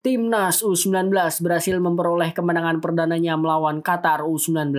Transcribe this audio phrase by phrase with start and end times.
[0.00, 1.12] Timnas U19
[1.44, 4.72] berhasil memperoleh kemenangan perdananya melawan Qatar U19.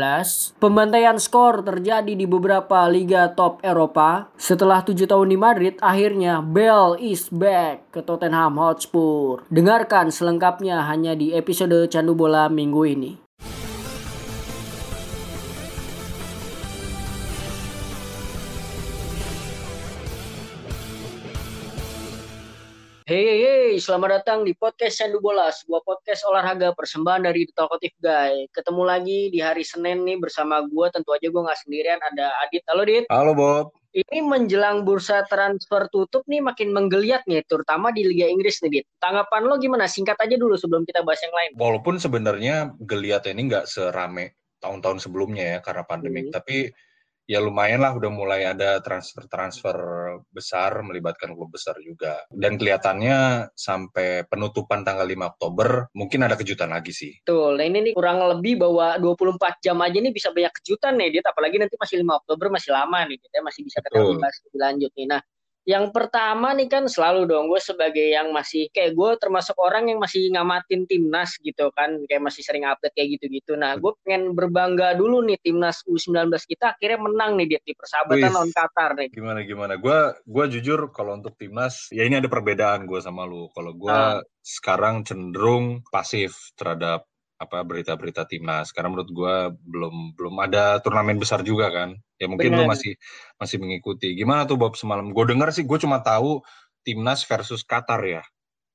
[0.58, 4.34] Pembantaian skor terjadi di beberapa liga top Eropa.
[4.34, 9.46] Setelah tujuh tahun di Madrid, akhirnya Bell is back ke Tottenham Hotspur.
[9.54, 13.21] Dengarkan selengkapnya hanya di episode Candu Bola minggu ini.
[23.12, 27.60] Hey, hey, hey, selamat datang di podcast Sandu Bola, sebuah podcast olahraga persembahan dari The
[27.60, 28.48] Talkative Guy.
[28.56, 32.64] Ketemu lagi di hari Senin nih bersama gue, tentu aja gue nggak sendirian, ada Adit.
[32.72, 33.04] Halo, Dit.
[33.12, 33.76] Halo, Bob.
[33.92, 38.86] Ini menjelang bursa transfer tutup nih makin menggeliat nih, terutama di Liga Inggris nih, Dit.
[39.04, 39.92] Tanggapan lo gimana?
[39.92, 41.52] Singkat aja dulu sebelum kita bahas yang lain.
[41.60, 46.36] Walaupun sebenarnya geliat ini nggak serame tahun-tahun sebelumnya ya karena pandemik, hmm.
[46.40, 46.72] tapi
[47.32, 49.78] ya lumayan lah udah mulai ada transfer-transfer
[50.36, 52.28] besar melibatkan klub besar juga.
[52.28, 57.24] Dan kelihatannya sampai penutupan tanggal 5 Oktober mungkin ada kejutan lagi sih.
[57.24, 57.56] Betul.
[57.56, 61.22] Nah ini nih kurang lebih bahwa 24 jam aja nih bisa banyak kejutan nih dia
[61.24, 65.08] apalagi nanti masih 5 Oktober masih lama nih kita masih bisa ketemu lebih lanjut nih.
[65.08, 65.22] Nah,
[65.62, 70.02] yang pertama nih kan selalu dong gue sebagai yang masih kayak gue termasuk orang yang
[70.02, 73.54] masih ngamatin timnas gitu kan kayak masih sering update kayak gitu-gitu.
[73.54, 78.32] Nah gue pengen berbangga dulu nih timnas U19 kita akhirnya menang nih dia di persahabatan
[78.34, 79.10] lawan Qatar nih.
[79.14, 79.74] gimana gimana?
[79.78, 83.46] Gue gue jujur kalau untuk timnas ya ini ada perbedaan gue sama lu.
[83.54, 84.18] Kalau gue ah.
[84.42, 87.06] sekarang cenderung pasif terhadap
[87.42, 92.54] apa berita-berita timnas karena menurut gue belum belum ada turnamen besar juga kan ya mungkin
[92.54, 92.70] Bener.
[92.70, 92.94] lu masih
[93.42, 96.46] masih mengikuti gimana tuh Bob semalam gue dengar sih gue cuma tahu
[96.86, 98.22] timnas versus Qatar ya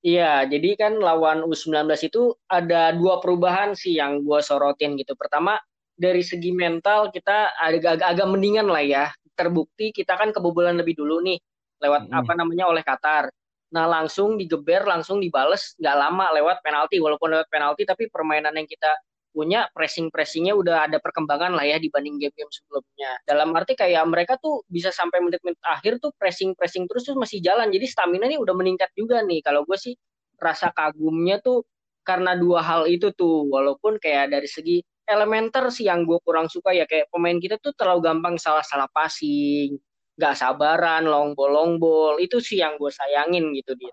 [0.07, 5.19] Iya, jadi kan lawan U19 itu ada dua perubahan sih yang gue sorotin gitu.
[5.19, 5.59] Pertama,
[5.99, 9.11] dari segi mental kita agak-agak mendingan lah ya.
[9.35, 11.43] Terbukti kita kan kebobolan lebih dulu nih
[11.83, 12.23] lewat hmm.
[12.23, 13.35] apa namanya oleh Qatar.
[13.75, 17.03] Nah langsung digeber, langsung dibales, nggak lama lewat penalti.
[17.03, 18.91] Walaupun lewat penalti, tapi permainan yang kita
[19.37, 23.21] punya pressing-pressingnya udah ada perkembangan lah ya dibanding game-game sebelumnya.
[23.29, 27.69] Dalam arti kayak mereka tuh bisa sampai menit-menit akhir tuh pressing-pressing terus tuh masih jalan.
[27.69, 29.45] Jadi stamina nih udah meningkat juga nih.
[29.45, 29.93] Kalau gue sih
[30.41, 31.69] rasa kagumnya tuh
[32.01, 33.45] karena dua hal itu tuh.
[33.53, 37.77] Walaupun kayak dari segi elementer sih yang gue kurang suka ya kayak pemain kita tuh
[37.77, 39.77] terlalu gampang salah-salah passing,
[40.17, 43.93] nggak sabaran, long ball long ball itu sih yang gue sayangin gitu dia.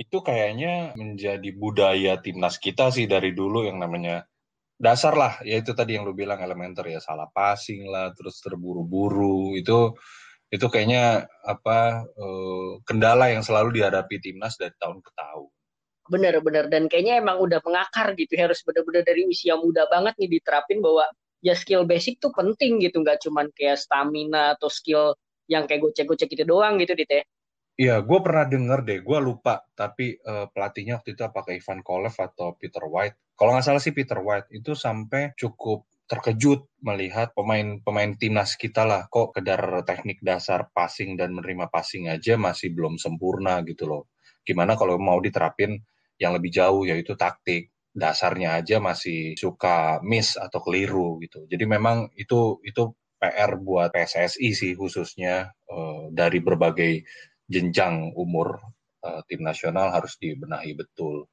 [0.00, 4.24] Itu kayaknya menjadi budaya timnas kita sih dari dulu yang namanya
[4.80, 5.38] dasar lah.
[5.44, 6.98] Ya itu tadi yang lu bilang elementer ya.
[6.98, 9.54] Salah passing lah terus terburu-buru.
[9.54, 9.94] Itu
[10.48, 15.50] itu kayaknya apa uh, kendala yang selalu dihadapi timnas dari tahun ke tahun.
[16.10, 18.48] Bener-bener dan kayaknya emang udah mengakar gitu ya.
[18.48, 21.04] Harus bener-bener dari usia muda banget nih diterapin bahwa
[21.44, 23.04] ya skill basic tuh penting gitu.
[23.04, 25.12] Nggak cuman kayak stamina atau skill
[25.50, 27.22] yang kayak gocek-gocek gitu doang gitu di teh.
[27.72, 32.12] Iya, gue pernah denger deh, gue lupa, tapi uh, pelatihnya waktu itu apakah Ivan Kolev
[32.20, 33.32] atau Peter White.
[33.32, 39.08] Kalau nggak salah sih Peter White, itu sampai cukup terkejut melihat pemain-pemain timnas kita lah,
[39.08, 44.12] kok kedar teknik dasar passing dan menerima passing aja masih belum sempurna gitu loh.
[44.44, 45.80] Gimana kalau mau diterapin
[46.20, 51.48] yang lebih jauh, yaitu taktik dasarnya aja masih suka miss atau keliru gitu.
[51.48, 52.92] Jadi memang itu itu
[53.22, 57.06] PR buat PSSI sih khususnya uh, dari berbagai
[57.46, 58.58] jenjang umur
[59.06, 61.30] uh, tim nasional harus dibenahi betul.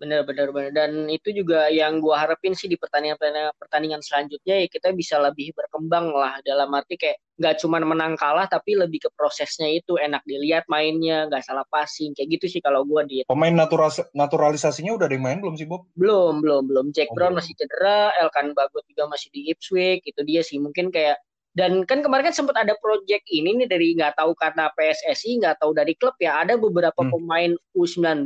[0.00, 0.72] Benar, benar, benar.
[0.72, 3.20] Dan itu juga yang gue harapin sih di pertandingan
[3.60, 8.48] pertandingan selanjutnya ya kita bisa lebih berkembang lah dalam arti kayak nggak cuma menang kalah
[8.48, 12.80] tapi lebih ke prosesnya itu enak dilihat mainnya nggak salah passing kayak gitu sih kalau
[12.88, 15.84] gue di pemain natural naturalisasinya udah ada yang main belum sih Bob?
[15.92, 17.44] Belum belum belum Jack oh, Brown belum.
[17.44, 21.98] masih cedera Elkan Bagot juga masih di Ipswich itu dia sih mungkin kayak dan kan
[21.98, 25.98] kemarin kan sempat ada project ini nih dari nggak tahu karena PSSI, nggak tahu dari
[25.98, 27.10] klub ya, ada beberapa hmm.
[27.10, 28.22] pemain U19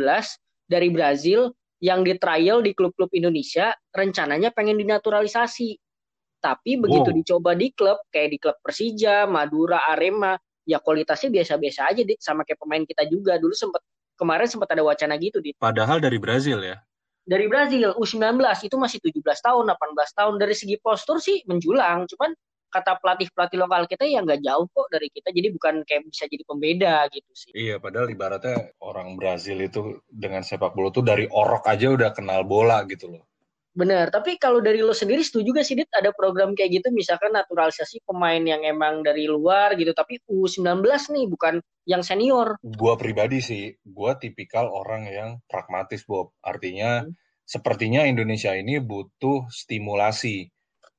[0.68, 5.76] dari Brazil yang di trial di klub-klub Indonesia, rencananya pengen dinaturalisasi.
[6.40, 7.16] Tapi begitu wow.
[7.16, 10.36] dicoba di klub, kayak di klub Persija, Madura, Arema,
[10.68, 12.20] ya kualitasnya biasa-biasa aja, Dit.
[12.20, 13.40] Sama kayak pemain kita juga.
[13.40, 13.80] Dulu sempat
[14.20, 15.56] kemarin sempat ada wacana gitu, Dit.
[15.56, 16.76] Padahal dari Brazil ya?
[17.24, 18.36] Dari Brazil, U19
[18.68, 20.34] itu masih 17 tahun, 18 tahun.
[20.36, 22.36] Dari segi postur sih menjulang, cuman
[22.74, 26.42] kata pelatih-pelatih lokal kita ya nggak jauh kok dari kita jadi bukan kayak bisa jadi
[26.42, 31.70] pembeda gitu sih iya padahal ibaratnya orang Brazil itu dengan sepak bola tuh dari orok
[31.70, 33.22] aja udah kenal bola gitu loh
[33.74, 37.34] Bener, tapi kalau dari lo sendiri setuju gak sih Dit ada program kayak gitu misalkan
[37.34, 42.54] naturalisasi pemain yang emang dari luar gitu tapi U19 nih bukan yang senior.
[42.62, 46.38] Gua pribadi sih, gua tipikal orang yang pragmatis Bob.
[46.38, 47.18] Artinya hmm.
[47.42, 50.53] sepertinya Indonesia ini butuh stimulasi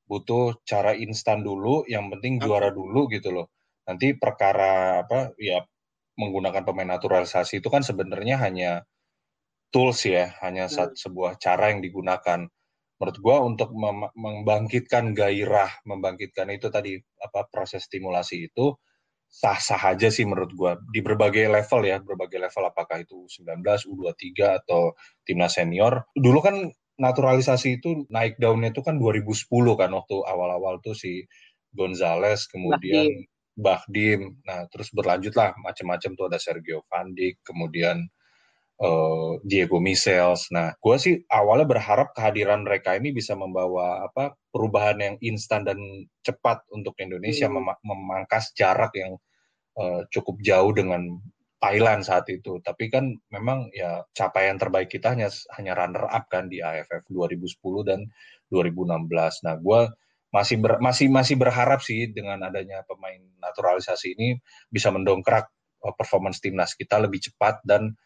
[0.06, 3.50] butuh cara instan dulu, yang penting juara dulu gitu loh.
[3.86, 5.62] Nanti perkara apa ya
[6.16, 8.86] menggunakan pemain naturalisasi itu kan sebenarnya hanya
[9.74, 10.96] tools ya, hanya hmm.
[10.96, 12.48] sebuah cara yang digunakan.
[12.96, 13.70] Menurut gue untuk
[14.16, 18.72] membangkitkan gairah, membangkitkan itu tadi apa proses stimulasi itu
[19.28, 23.60] sah-sah aja sih menurut gue di berbagai level ya, berbagai level apakah itu 19,
[23.92, 24.96] U23 atau
[25.28, 26.08] timnas senior.
[26.16, 26.56] Dulu kan
[26.96, 31.28] naturalisasi itu naik daunnya itu kan 2010 kan waktu awal-awal tuh si
[31.76, 34.36] Gonzales kemudian Bahdim.
[34.44, 38.04] Nah, terus berlanjutlah macam-macam tuh ada Sergio Van Dijk, kemudian
[38.84, 40.52] uh, Diego Michels.
[40.52, 45.80] Nah, gue sih awalnya berharap kehadiran mereka ini bisa membawa apa perubahan yang instan dan
[46.28, 47.56] cepat untuk Indonesia, hmm.
[47.56, 49.16] mem memangkas jarak yang
[49.80, 51.16] uh, cukup jauh dengan
[51.66, 52.62] Thailand saat itu.
[52.62, 57.90] Tapi kan memang ya capaian terbaik kita hanya hanya runner up kan di AFF 2010
[57.90, 58.06] dan
[58.54, 59.46] 2016.
[59.50, 59.82] Nah, gue
[60.30, 64.38] masih ber, masih masih berharap sih dengan adanya pemain naturalisasi ini
[64.70, 65.50] bisa mendongkrak
[65.82, 67.98] uh, performance timnas kita lebih cepat dan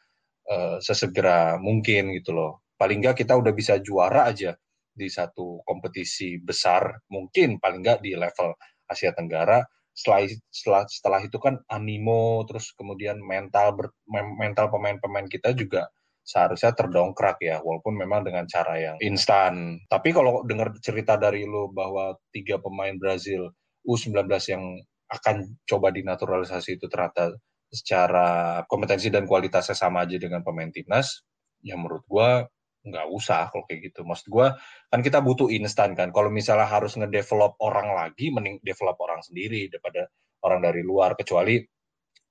[0.48, 2.64] uh, sesegera mungkin gitu loh.
[2.80, 4.56] Paling nggak kita udah bisa juara aja
[4.88, 8.56] di satu kompetisi besar, mungkin paling nggak di level
[8.88, 9.60] Asia Tenggara.
[10.00, 13.92] Setelah, setelah setelah itu kan animo terus kemudian mental ber,
[14.40, 15.92] mental pemain-pemain kita juga
[16.24, 19.82] seharusnya terdongkrak ya, walaupun memang dengan cara yang instan.
[19.92, 23.52] Tapi kalau dengar cerita dari lo bahwa tiga pemain Brazil
[23.84, 24.64] U19 yang
[25.10, 27.34] akan coba dinaturalisasi itu ternyata
[27.74, 31.26] secara kompetensi dan kualitasnya sama aja dengan pemain timnas,
[31.66, 32.30] ya menurut gue
[32.86, 34.08] nggak usah kalau kayak gitu.
[34.08, 34.48] Maksud gue
[34.88, 36.16] kan kita butuh instan kan.
[36.16, 40.08] Kalau misalnya harus ngedevelop orang lagi, mending develop orang sendiri daripada
[40.44, 41.16] orang dari luar.
[41.20, 41.60] Kecuali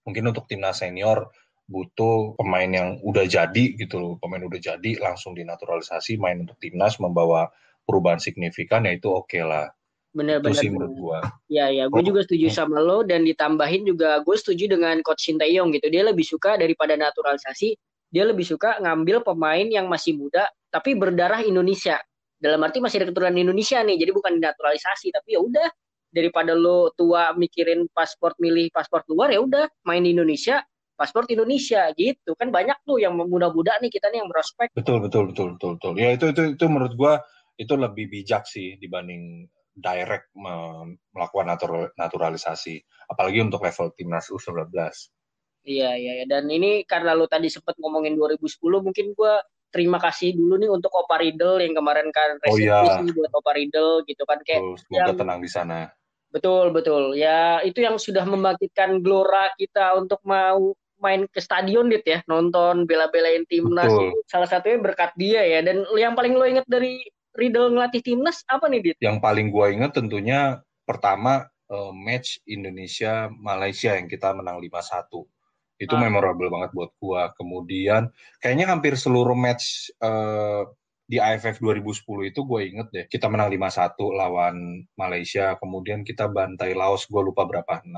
[0.09, 1.29] mungkin untuk timnas senior
[1.69, 6.97] butuh pemain yang udah jadi gitu loh, pemain udah jadi langsung dinaturalisasi main untuk timnas
[6.97, 7.53] membawa
[7.85, 9.69] perubahan signifikan ya itu oke okay lah.
[10.17, 10.57] Bener-bener.
[10.57, 11.21] Itu sih menurut gua.
[11.53, 15.69] Ya ya, gue juga setuju sama lo dan ditambahin juga gue setuju dengan coach Sintayong
[15.77, 15.93] gitu.
[15.93, 17.77] Dia lebih suka daripada naturalisasi,
[18.09, 22.01] dia lebih suka ngambil pemain yang masih muda tapi berdarah Indonesia.
[22.39, 25.69] Dalam arti masih ada keturunan Indonesia nih, jadi bukan naturalisasi tapi ya udah.
[26.09, 30.65] Daripada lo tua mikirin paspor milih paspor luar ya udah main di Indonesia
[30.99, 32.35] paspor Indonesia gitu.
[32.35, 34.75] Kan banyak tuh yang muda-muda nih kita nih yang prospek.
[34.75, 35.93] Betul betul betul betul betul.
[35.95, 37.23] Ya itu itu itu menurut gua
[37.55, 39.47] itu lebih bijak sih dibanding
[39.79, 40.33] direct
[41.15, 41.55] melakukan
[41.95, 42.83] naturalisasi.
[43.07, 44.75] Apalagi untuk level timnas U19
[45.65, 46.25] iya iya ya.
[46.29, 50.89] dan ini karena lo tadi sempat ngomongin 2010 mungkin gua terima kasih dulu nih untuk
[50.93, 53.05] Opa Riddle yang kemarin kan oh, iya.
[53.05, 55.81] buat Opa Riddle gitu kan kayak oh, semoga yang, tenang di sana
[56.29, 57.17] Betul, betul.
[57.17, 62.83] Ya, itu yang sudah membangkitkan gelora kita untuk mau main ke stadion dit ya nonton
[62.83, 64.19] bela-belain timnas Betul.
[64.27, 66.99] salah satunya berkat dia ya dan yang paling lo inget dari
[67.39, 68.97] Riddle ngelatih timnas apa nih dit?
[68.99, 75.38] Yang paling gue inget tentunya pertama uh, match Indonesia Malaysia yang kita menang 5-1
[75.79, 76.01] itu ah.
[76.03, 78.11] memorable banget buat gue kemudian
[78.43, 80.67] kayaknya hampir seluruh match uh,
[81.09, 82.05] di AFF 2010
[82.35, 87.49] itu gue inget deh kita menang 5-1 lawan Malaysia kemudian kita bantai Laos gue lupa
[87.49, 87.95] berapa 6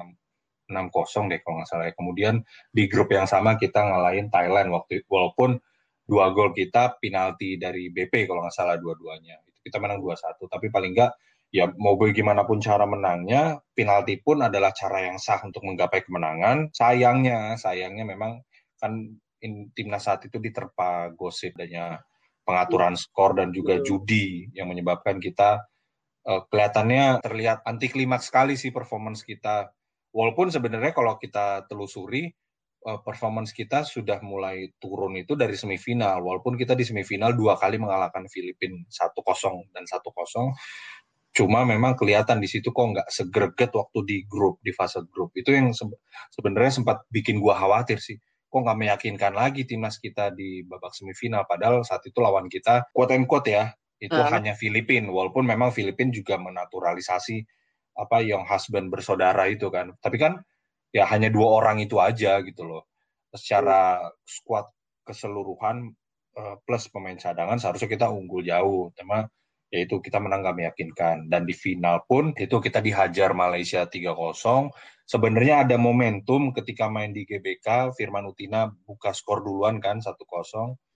[0.70, 1.94] 6-0 deh kalau nggak salah ya.
[1.98, 2.34] Kemudian
[2.70, 5.08] di grup yang sama kita ngalahin Thailand waktu itu.
[5.10, 5.58] Walaupun
[6.06, 9.42] dua gol kita penalti dari BP kalau nggak salah dua-duanya.
[9.50, 10.38] Itu kita menang 2-1.
[10.46, 11.12] Tapi paling nggak
[11.50, 16.70] ya mau bagaimanapun cara menangnya, penalti pun adalah cara yang sah untuk menggapai kemenangan.
[16.74, 18.42] Sayangnya, sayangnya memang
[18.78, 18.96] kan
[19.42, 22.00] in, timnas saat itu diterpa gosip adanya
[22.46, 25.60] pengaturan skor dan juga judi yang menyebabkan kita
[26.26, 29.70] uh, kelihatannya terlihat anti klimaks sekali sih performance kita
[30.10, 32.26] Walaupun sebenarnya kalau kita telusuri
[32.82, 36.18] uh, performance kita sudah mulai turun itu dari semifinal.
[36.18, 40.50] Walaupun kita di semifinal dua kali mengalahkan Filipina 1-0 dan 1-0.
[41.30, 45.30] Cuma memang kelihatan di situ kok nggak segreget waktu di grup, di fase grup.
[45.38, 45.86] Itu yang se
[46.34, 48.18] sebenarnya sempat bikin gua khawatir sih.
[48.50, 51.46] Kok nggak meyakinkan lagi timnas kita di babak semifinal.
[51.46, 53.70] Padahal saat itu lawan kita, quote and quote ya,
[54.02, 54.26] itu uh.
[54.26, 55.06] hanya Filipina.
[55.06, 57.46] Walaupun memang Filipina juga menaturalisasi
[57.94, 59.94] apa yang husband bersaudara itu kan.
[60.02, 60.42] Tapi kan
[60.90, 62.90] ya hanya dua orang itu aja gitu loh.
[63.30, 64.66] Secara squad
[65.06, 65.94] keseluruhan
[66.34, 68.90] uh, plus pemain cadangan seharusnya kita unggul jauh.
[68.98, 69.30] Cuma
[69.70, 71.30] yaitu kita menang gak meyakinkan.
[71.30, 74.70] Dan di final pun itu kita dihajar Malaysia 3-0.
[75.06, 80.14] Sebenarnya ada momentum ketika main di GBK, Firman Utina buka skor duluan kan 1-0.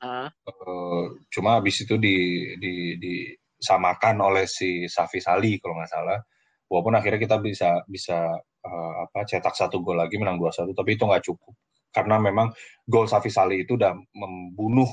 [0.02, 0.30] Uh.
[0.46, 6.20] Uh, cuma habis itu di, di, disamakan oleh si Safi Sali kalau nggak salah
[6.68, 8.28] walaupun akhirnya kita bisa bisa
[8.60, 11.54] uh, apa cetak satu gol lagi menang 2-1 tapi itu nggak cukup
[11.94, 12.50] karena memang
[12.84, 14.88] gol Safi Sali itu udah membunuh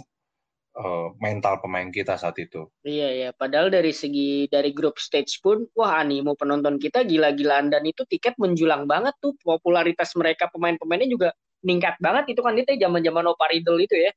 [0.78, 2.68] uh, mental pemain kita saat itu.
[2.86, 7.84] Iya ya, padahal dari segi dari grup stage pun wah animo penonton kita gila-gilaan dan
[7.84, 11.30] itu tiket menjulang banget tuh popularitas mereka pemain-pemainnya juga
[11.62, 14.12] meningkat banget itu kan itu zaman-zaman Opa Riddle itu ya.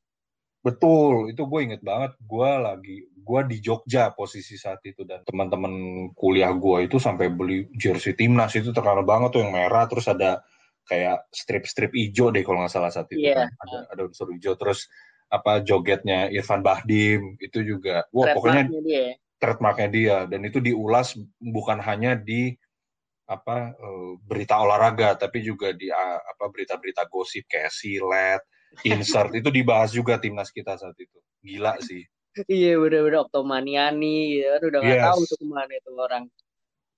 [0.64, 2.16] Betul, itu gue inget banget.
[2.24, 7.68] Gue lagi, gue di Jogja posisi saat itu dan teman-teman kuliah gue itu sampai beli
[7.76, 10.40] jersey timnas itu terkenal banget tuh yang merah, terus ada
[10.88, 13.44] kayak strip-strip hijau deh kalau nggak salah saat itu Iya.
[13.44, 13.48] kan.
[13.60, 14.88] Ada ada unsur hijau, terus
[15.34, 19.04] apa jogetnya Irfan Bahdim itu juga, wah pokoknya Trademarknya dia.
[19.42, 22.54] trademarknya dia dan itu diulas bukan hanya di
[23.26, 28.40] apa eh, berita olahraga tapi juga di apa berita-berita gosip kayak silet,
[28.86, 31.18] insert itu dibahas juga timnas kita saat itu.
[31.42, 32.04] Gila sih.
[32.46, 34.66] Iya bener-bener Oktomaniani gitu.
[34.70, 35.02] Udah Yes.
[35.06, 36.24] tahu tuh ke mana itu orang.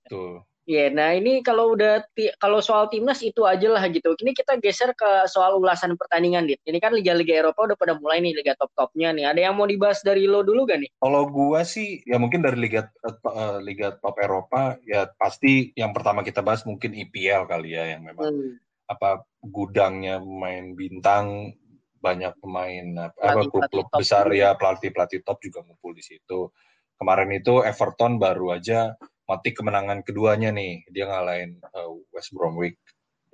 [0.09, 0.41] Tuh.
[0.67, 4.11] Iya, nah ini kalau udah ti- kalau soal timnas itu aja lah gitu.
[4.19, 6.59] Ini kita geser ke soal ulasan pertandingan, Dit.
[6.67, 9.31] Ini kan liga-liga Eropa udah pada mulai nih liga top-topnya nih.
[9.31, 10.91] Ada yang mau dibahas dari lo dulu gak nih?
[10.99, 16.19] Kalau gua sih ya mungkin dari liga eh, liga top Eropa ya pasti yang pertama
[16.19, 18.59] kita bahas mungkin IPL kali ya yang memang Hmm.
[18.91, 21.55] apa gudangnya pemain bintang
[22.03, 24.35] banyak pemain apa klub-klub besar juga.
[24.35, 26.51] ya pelatih-pelatih top juga ngumpul di situ.
[26.99, 30.87] Kemarin itu Everton baru aja metik kemenangan keduanya nih.
[30.89, 32.79] Dia ngalahin eh, West Bromwich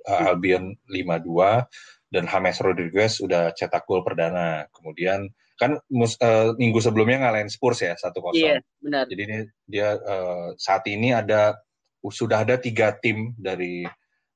[0.04, 1.64] eh, Albion 5-2
[2.10, 4.66] dan James Rodriguez udah cetak gol perdana.
[4.74, 8.34] Kemudian kan mus- eh, minggu sebelumnya ngalahin Spurs ya 1-0.
[8.34, 9.06] Iya, benar.
[9.06, 9.38] Jadi ini
[9.70, 11.56] dia eh, saat ini ada
[12.04, 13.86] sudah ada tiga tim dari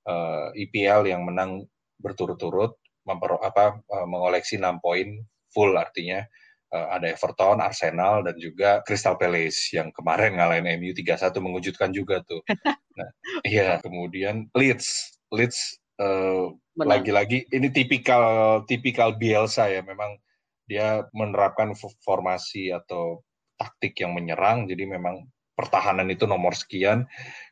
[0.08, 1.66] eh, IPL yang menang
[1.98, 5.18] berturut-turut memper, apa eh, mengoleksi 6 poin
[5.50, 6.22] full artinya
[6.68, 12.42] ada Everton, Arsenal dan juga Crystal Palace yang kemarin ngalahin MU 3-1 mengejutkan juga tuh.
[12.98, 13.14] Nah,
[13.46, 16.98] iya, kemudian Leeds, Leeds eh, Menang.
[16.98, 18.22] lagi-lagi ini tipikal
[18.66, 20.18] tipikal Bielsa ya memang
[20.66, 23.22] dia menerapkan formasi atau
[23.54, 25.26] taktik yang menyerang jadi memang
[25.58, 27.06] pertahanan itu nomor sekian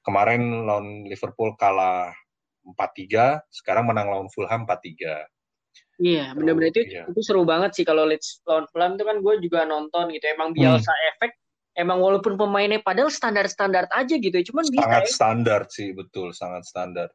[0.06, 2.14] kemarin lawan Liverpool kalah
[2.62, 5.26] 4-3 sekarang menang lawan Fulham 4-3
[5.96, 7.08] Iya, benar-benar itu Iya.
[7.08, 10.24] itu seru banget sih kalau Leeds lawan Fulham itu kan gue juga nonton gitu.
[10.28, 11.32] Emang Bielsa efek.
[11.76, 15.12] Emang walaupun pemainnya padahal standar-standar aja gitu, cuman bisa sangat ya.
[15.12, 17.12] standar sih betul sangat standar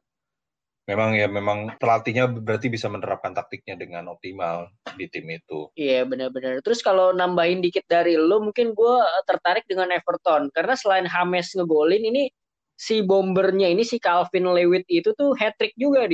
[0.89, 6.59] memang ya memang pelatihnya berarti bisa menerapkan taktiknya dengan optimal di tim itu Iya benar-benar.
[6.65, 8.95] Terus kalau nambahin dikit dari lo, mungkin gue
[9.29, 12.27] tertarik dengan Everton karena selain James ngegolin ini
[12.73, 16.09] si bombernya ini si Calvin Lewitt itu tuh hat trick juga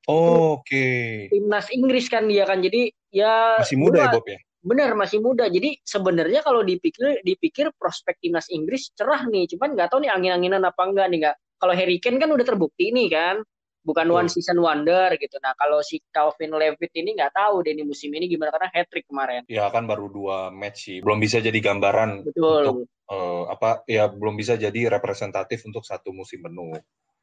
[0.00, 0.88] di oke
[1.28, 2.58] timnas Inggris kan dia kan.
[2.64, 5.48] Jadi ya masih muda ya Bob ya benar masih muda.
[5.48, 9.48] Jadi sebenarnya kalau dipikir dipikir prospek timnas Inggris cerah nih.
[9.56, 11.36] Cuman nggak tahu nih angin-anginan apa enggak nih nggak.
[11.60, 13.36] Kalau Harry Kane kan udah terbukti nih kan.
[13.80, 14.18] Bukan Betul.
[14.20, 15.40] one season wonder gitu.
[15.40, 18.86] Nah kalau si Calvin Lewitt ini nggak tahu deh nih musim ini gimana karena hat
[18.92, 19.40] trick kemarin.
[19.48, 22.60] ya kan baru dua match sih belum bisa jadi gambaran Betul.
[22.60, 22.76] untuk
[23.08, 26.76] eh, apa ya belum bisa jadi representatif untuk satu musim penuh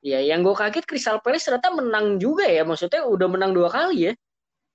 [0.06, 2.62] Ya, yang gue kaget Crystal Palace ternyata menang juga ya.
[2.62, 4.14] Maksudnya udah menang dua kali ya.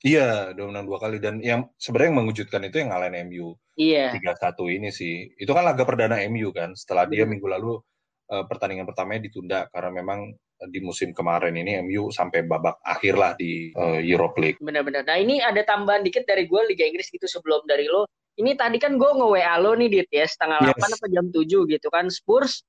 [0.03, 4.11] iya udah menang dua kali dan yang sebenarnya yang mengejutkan itu yang ngalahin MU Iya,
[4.11, 7.79] 3-1 ini sih itu kan laga perdana MU kan setelah dia minggu lalu
[8.27, 10.35] eh, pertandingan pertamanya ditunda karena memang
[10.75, 15.07] di musim kemarin ini MU sampai babak akhir lah di eh, Europe League benar-benar.
[15.07, 18.11] Nah ini ada tambahan dikit dari gue Liga Inggris gitu sebelum dari lo.
[18.35, 20.83] Ini tadi kan gue nge-WA lo nih Dit ya, setengah Yes.
[20.83, 22.11] delapan apa jam tujuh gitu kan.
[22.11, 22.67] Spurs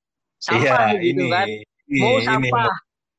[0.54, 1.48] iya sampah gitu ini kan.
[2.02, 2.26] Mau ini.
[2.26, 2.74] sampah.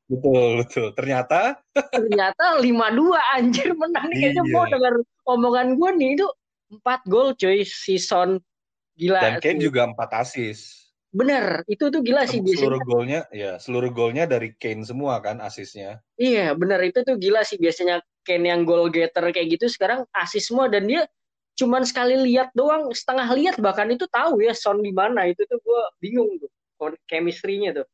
[0.04, 1.57] betul betul ternyata
[1.97, 4.16] Ternyata 5-2 anjir menang nih.
[4.21, 4.52] Kayaknya Iya.
[4.52, 6.26] mau denger omongan gue nih itu
[6.75, 8.37] 4 gol coy season
[8.95, 9.21] gila.
[9.21, 12.59] dan Kane juga empat assist Bener, itu tuh gila sih biasanya.
[12.59, 17.47] seluruh golnya ya seluruh golnya dari Kane semua kan asisnya Iya, benar itu tuh gila
[17.47, 21.04] sih biasanya Ken yang goal getter kayak gitu sekarang asis semua dan dia
[21.54, 25.61] cuman sekali lihat doang, setengah lihat bahkan itu tahu ya Son di mana itu tuh
[25.62, 26.50] gue bingung tuh
[27.07, 27.87] chemistry-nya tuh.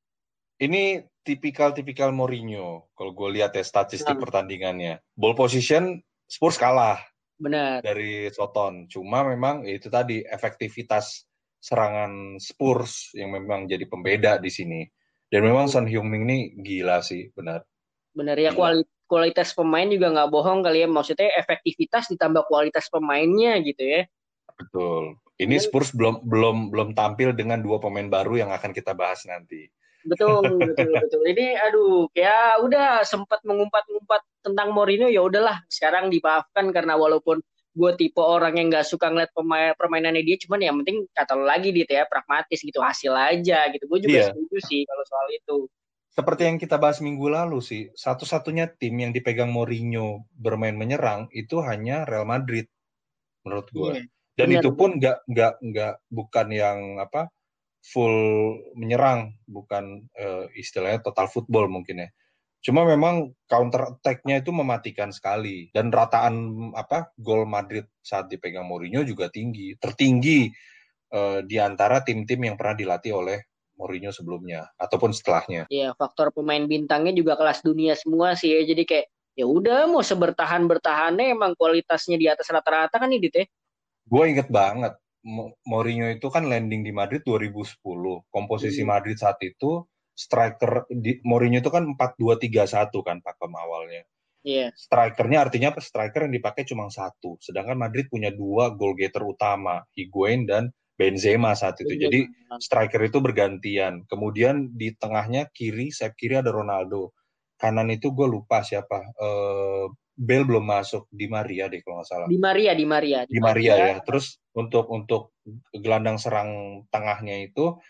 [0.61, 4.25] Ini tipikal-tipikal Mourinho kalau gue lihat ya statistik Hmm.
[4.25, 5.01] pertandingannya.
[5.17, 5.97] Ball position
[6.29, 7.01] Spurs kalah
[7.41, 7.81] Benar.
[7.81, 8.85] dari Soton.
[8.87, 11.25] Cuma memang ya itu tadi efektivitas
[11.61, 14.85] serangan Spurs yang memang jadi pembeda di sini.
[15.33, 17.65] Dan memang Son Heung-min ini gila sih benar.
[18.13, 20.89] Benar ya kuali- kualitas pemain juga nggak bohong kali ya.
[20.91, 24.05] Maksudnya efektivitas ditambah kualitas pemainnya gitu ya.
[24.61, 25.17] betul.
[25.41, 29.73] Ini Spurs belum belum belum tampil dengan dua pemain baru yang akan kita bahas nanti
[30.05, 31.23] Betul, betul, betul.
[31.29, 35.61] Ini aduh, ya udah sempat mengumpat-ngumpat tentang Mourinho ya udahlah.
[35.69, 37.41] Sekarang dimaafkan karena walaupun
[37.71, 41.45] gue tipe orang yang nggak suka ngeliat pemain permainannya dia, cuman yang penting kata lo
[41.47, 43.85] lagi gitu ya pragmatis gitu hasil aja gitu.
[43.87, 44.27] Gue juga Iya.
[44.33, 45.59] setuju sih kalau soal itu.
[46.11, 51.63] seperti yang kita bahas minggu lalu sih, satu-satunya tim yang dipegang Mourinho bermain menyerang itu
[51.63, 52.67] hanya Real Madrid,
[53.47, 53.93] menurut gue.
[53.95, 54.05] Iya.
[54.35, 54.61] Dan benar.
[54.65, 57.31] itu pun nggak nggak nggak bukan yang apa
[57.81, 58.17] full
[58.77, 62.11] menyerang, bukan eh, istilahnya total football mungkin ya.
[62.61, 69.01] Cuma memang counter attack-nya itu mematikan sekali dan rataan apa gol Madrid saat dipegang Mourinho
[69.01, 70.53] juga tinggi, tertinggi
[71.17, 73.39] uh, di antara tim-tim yang pernah dilatih oleh
[73.81, 75.73] Mourinho sebelumnya ataupun setelahnya.
[75.73, 78.61] Iya, faktor pemain bintangnya juga kelas dunia semua sih ya.
[78.69, 79.07] Jadi kayak
[79.41, 83.45] ya udah mau sebertahan bertahannya emang kualitasnya di atas rata-rata kan ini Dit ya.
[84.05, 85.01] Gue inget banget
[85.67, 87.81] Mourinho itu kan landing di Madrid 2010.
[88.33, 88.89] Komposisi hmm.
[88.89, 89.85] Madrid saat itu
[90.17, 94.03] striker di Mourinho itu kan 4-2-3-1 kan pakem awalnya.
[94.41, 94.69] Iya.
[94.69, 94.71] Yeah.
[94.73, 97.37] Strikernya artinya striker yang dipakai cuma satu.
[97.41, 101.97] Sedangkan Madrid punya dua goal getter utama, Higuain dan Benzema saat itu.
[101.97, 102.29] Jadi
[102.61, 104.05] striker itu bergantian.
[104.05, 107.17] Kemudian di tengahnya kiri, sayap kiri ada Ronaldo.
[107.57, 109.09] Kanan itu gue lupa siapa.
[109.17, 109.89] Uh,
[110.21, 112.27] Bell belum masuk di Maria deh kalau nggak salah.
[112.29, 113.25] Di Maria, di Maria.
[113.25, 113.97] Di, di Maria, Maria ya.
[114.05, 115.33] Terus untuk untuk
[115.73, 117.81] gelandang serang tengahnya itu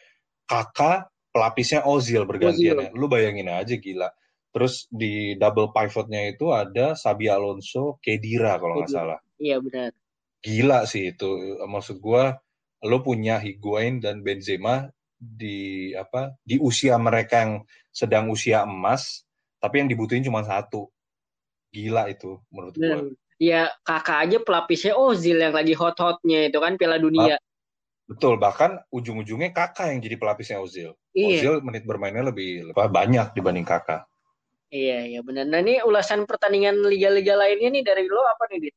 [0.46, 2.90] Kakak pelapisnya Ozil bergantian ya.
[2.94, 4.14] Lu bayangin aja gila.
[4.54, 9.18] Terus di double pivotnya itu ada Sabi Alonso, Kedira kalau nggak salah.
[9.42, 9.90] Iya benar.
[10.38, 11.58] Gila sih itu.
[11.66, 12.38] Maksud gua
[12.86, 14.86] lu punya Higuain dan Benzema
[15.20, 17.54] di apa di usia mereka yang
[17.92, 19.28] sedang usia emas
[19.60, 20.88] tapi yang dibutuhin cuma satu
[21.70, 23.08] gila itu menurut gua
[23.40, 27.40] ya kakak aja pelapisnya Ozil yang lagi hot-hotnya itu kan Piala Dunia
[28.10, 30.98] Betul, bahkan ujung-ujungnya kakak yang jadi pelapisnya Ozil.
[31.14, 31.38] Iya.
[31.38, 34.02] Ozil menit bermainnya lebih, lebih banyak dibanding kakak.
[34.74, 35.46] Iya, iya benar.
[35.46, 38.74] Nah ini ulasan pertandingan liga-liga lainnya nih dari lo apa nih, Dit?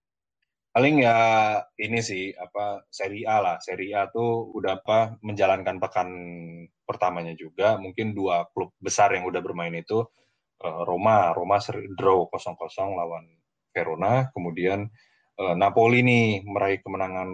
[0.69, 1.17] Paling ya
[1.81, 3.57] ini sih apa Serie A lah.
[3.57, 6.09] Serie A tuh udah apa menjalankan pekan
[6.85, 7.81] pertamanya juga.
[7.81, 10.05] Mungkin dua klub besar yang udah bermain itu
[10.63, 13.25] Roma, Roma seri, draw 0-0 lawan
[13.73, 14.87] Verona, kemudian
[15.41, 17.29] uh, Napoli nih meraih kemenangan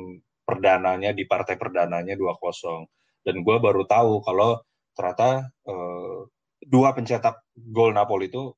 [0.49, 2.89] perdananya di partai perdananya 2-0.
[3.21, 4.57] Dan gue baru tahu kalau
[4.97, 6.19] ternyata eh,
[6.65, 8.49] dua pencetak gol Napoli itu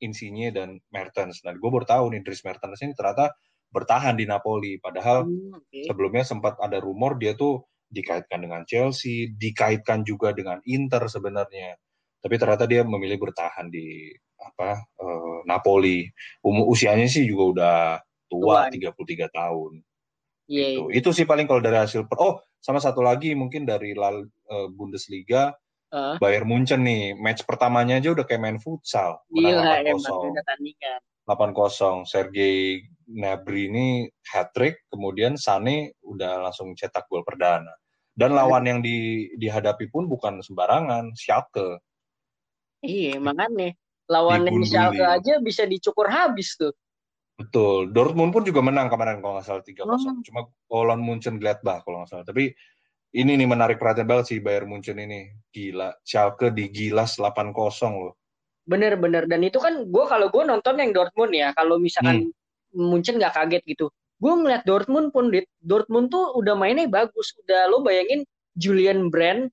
[0.00, 1.44] Insigne dan Mertens.
[1.44, 3.36] Dan gue baru tahu nih Dries Mertens ini ternyata
[3.68, 4.80] bertahan di Napoli.
[4.80, 5.84] Padahal hmm, okay.
[5.84, 11.78] sebelumnya sempat ada rumor dia tuh dikaitkan dengan Chelsea, dikaitkan juga dengan Inter sebenarnya.
[12.24, 14.08] Tapi ternyata dia memilih bertahan di
[14.40, 16.08] apa uh, Napoli.
[16.40, 17.76] Um, usianya sih juga udah
[18.32, 19.84] tua, tua 33 tahun.
[20.44, 20.82] Yeah, itu.
[20.92, 20.98] Yeah.
[21.00, 24.68] itu sih paling kalau dari hasil per oh sama satu lagi mungkin dari Lal, uh,
[24.72, 25.56] Bundesliga
[25.92, 26.16] uh.
[26.20, 30.44] Bayern Munchen nih match pertamanya aja udah kayak main futsal Gila, 8-0
[31.24, 37.72] 8-0 Sergei Gnabry ini hat trick kemudian Sane udah langsung cetak gol perdana
[38.12, 41.80] dan lawan yang di, dihadapi pun bukan sembarangan Schalke
[42.84, 43.72] iya makanya
[44.04, 46.76] lawan Schalke aja bisa dicukur habis tuh
[47.34, 47.90] Betul.
[47.90, 49.82] Dortmund pun juga menang kemarin kalau nggak salah 3-0.
[49.82, 50.22] Hmm.
[50.22, 52.26] Cuma Holland Munchen Gladbach kalau nggak salah.
[52.26, 52.54] Tapi
[53.14, 55.34] ini nih menarik perhatian banget sih Bayern Munchen ini.
[55.50, 55.98] Gila.
[56.06, 57.50] Schalke digilas 8-0
[57.90, 58.14] loh.
[58.70, 59.26] Bener-bener.
[59.26, 61.50] Dan itu kan gue kalau gue nonton yang Dortmund ya.
[61.58, 62.86] Kalau misalkan hmm.
[62.86, 63.90] Munchen nggak kaget gitu.
[64.22, 67.34] Gue ngeliat Dortmund pun, Dortmund tuh udah mainnya bagus.
[67.42, 68.22] Udah lo bayangin
[68.54, 69.50] Julian Brand,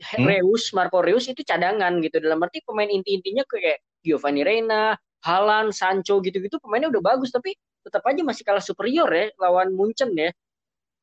[0.00, 0.24] hmm?
[0.24, 2.22] Reus, Marco Reus itu cadangan gitu.
[2.22, 8.02] Dalam arti pemain inti-intinya kayak Giovanni Reina, Halan, Sancho gitu-gitu pemainnya udah bagus tapi tetap
[8.06, 10.30] aja masih kalah superior ya lawan Munchen ya.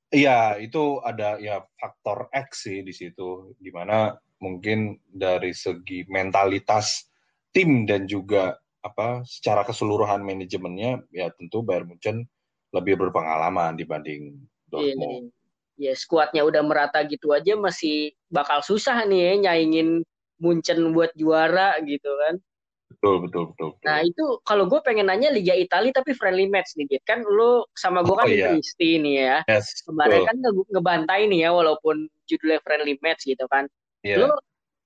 [0.09, 7.05] Iya, itu ada ya faktor X sih di situ di mana mungkin dari segi mentalitas
[7.53, 12.25] tim dan juga apa secara keseluruhan manajemennya ya tentu Bayern Munchen
[12.73, 14.39] lebih berpengalaman dibanding
[14.71, 15.29] Dortmund.
[15.29, 15.38] Iya,
[15.79, 20.03] ya skuadnya udah merata gitu aja masih bakal susah nih ya nyaingin
[20.39, 22.35] Munchen buat juara gitu kan.
[22.89, 23.67] Betul, betul, betul.
[23.75, 23.85] betul.
[23.85, 27.03] Nah itu kalau gue pengen nanya Liga Italia tapi friendly match nih, Dit.
[27.05, 28.55] Kan lu sama gue oh, kan iya.
[28.55, 29.37] Kristi nih ya.
[29.47, 30.27] Yes, Kemarin betul.
[30.27, 33.67] kan nge ngebantai nih ya walaupun judulnya friendly match gitu kan.
[34.01, 34.25] Yeah.
[34.25, 34.27] Lu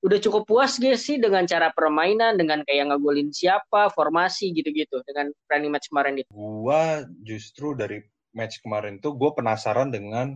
[0.04, 5.32] udah cukup puas gak sih dengan cara permainan, dengan kayak ngegolin siapa, formasi gitu-gitu dengan
[5.48, 6.28] friendly match kemarin itu?
[6.34, 8.04] Gua justru dari
[8.36, 10.36] match kemarin tuh gue penasaran dengan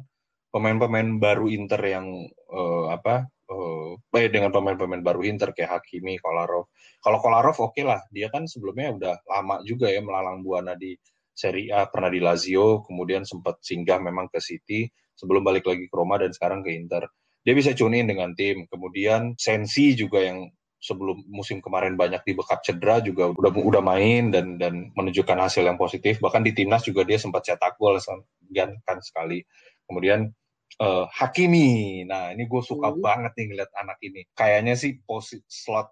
[0.58, 6.74] pemain-pemain baru Inter yang uh, apa uh, dengan pemain-pemain baru Inter kayak Hakimi, Kolarov.
[6.98, 10.98] Kalau Kolarov oke okay lah, dia kan sebelumnya udah lama juga ya melalang buana di
[11.38, 15.93] Serie A, pernah di Lazio, kemudian sempat singgah memang ke City, sebelum balik lagi ke
[15.93, 17.06] Roma dan sekarang ke Inter.
[17.46, 18.65] Dia bisa tune in dengan tim.
[18.65, 20.50] Kemudian Sensi juga yang
[20.82, 25.62] sebelum musim kemarin banyak di dibekap cedera juga udah udah main dan dan menunjukkan hasil
[25.65, 26.17] yang positif.
[26.17, 29.46] Bahkan di timnas juga dia sempat cetak gol kan sekali.
[29.88, 30.34] Kemudian
[30.82, 32.03] uh, Hakimi.
[32.06, 33.01] Nah, ini gue suka hmm.
[33.01, 34.21] banget nih ngeliat anak ini.
[34.34, 35.89] Kayaknya sih posisi slot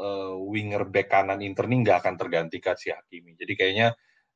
[0.00, 3.38] uh, winger back kanan Inter ini nggak akan tergantikan si Hakimi.
[3.38, 3.88] Jadi kayaknya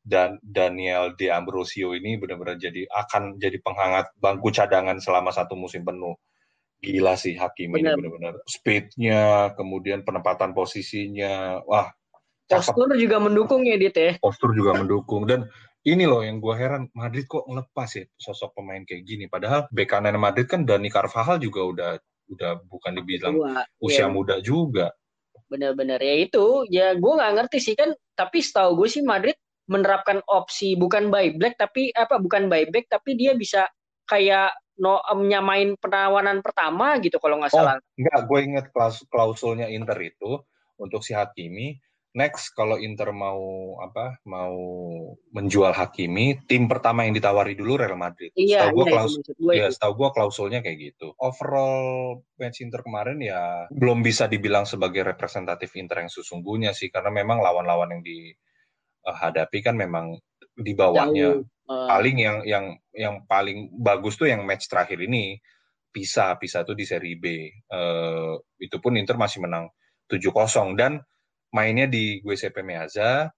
[0.09, 5.85] dan Daniel De Ambrosio ini benar-benar jadi akan jadi penghangat bangku cadangan selama satu musim
[5.85, 6.17] penuh.
[6.79, 7.99] Gila sih Hakimi Bener.
[7.99, 11.91] ini benar-benar speednya, kemudian penempatan posisinya, wah
[12.49, 14.17] Postur juga mendukung ya, Dit ya?
[14.17, 15.29] Postur juga mendukung.
[15.29, 15.45] Dan
[15.87, 19.25] ini loh yang gue heran, Madrid kok ngelepas ya sosok pemain kayak gini.
[19.31, 21.91] Padahal bek kanan Madrid kan Dani Carvajal juga udah
[22.29, 24.13] udah bukan dibilang Tua, usia iya.
[24.13, 24.93] muda juga.
[25.49, 27.95] Bener-bener ya itu, ya gue nggak ngerti sih kan.
[28.13, 29.39] Tapi setahu gue sih Madrid
[29.69, 33.69] menerapkan opsi bukan buyback tapi apa bukan buyback tapi dia bisa
[34.09, 37.77] kayak no nyamain penawanan pertama gitu kalau nggak oh, salah.
[37.99, 40.41] Enggak, gue inget klaus klausulnya Inter itu
[40.81, 41.77] untuk si Hakimi.
[42.17, 44.57] Next kalau Inter mau apa mau
[45.33, 48.33] menjual Hakimi, tim pertama yang ditawari dulu Real Madrid.
[48.33, 51.13] Iya, setahu iya, klaus gue ya, setahu gue klausulnya kayak gitu.
[51.21, 57.13] Overall match Inter kemarin ya belum bisa dibilang sebagai representatif Inter yang sesungguhnya sih karena
[57.13, 60.17] memang lawan-lawan yang dihadapi kan memang
[60.57, 61.45] di bawahnya.
[61.45, 62.65] Jauh Uh, paling yang yang
[62.97, 65.37] yang paling bagus tuh yang match terakhir ini
[65.93, 67.53] Pisa, Pisa tuh di seri B.
[67.69, 69.69] Uh, itu pun Inter masih menang
[70.09, 70.33] 7-0
[70.81, 71.05] dan
[71.55, 73.29] mainnya di GCP Meazza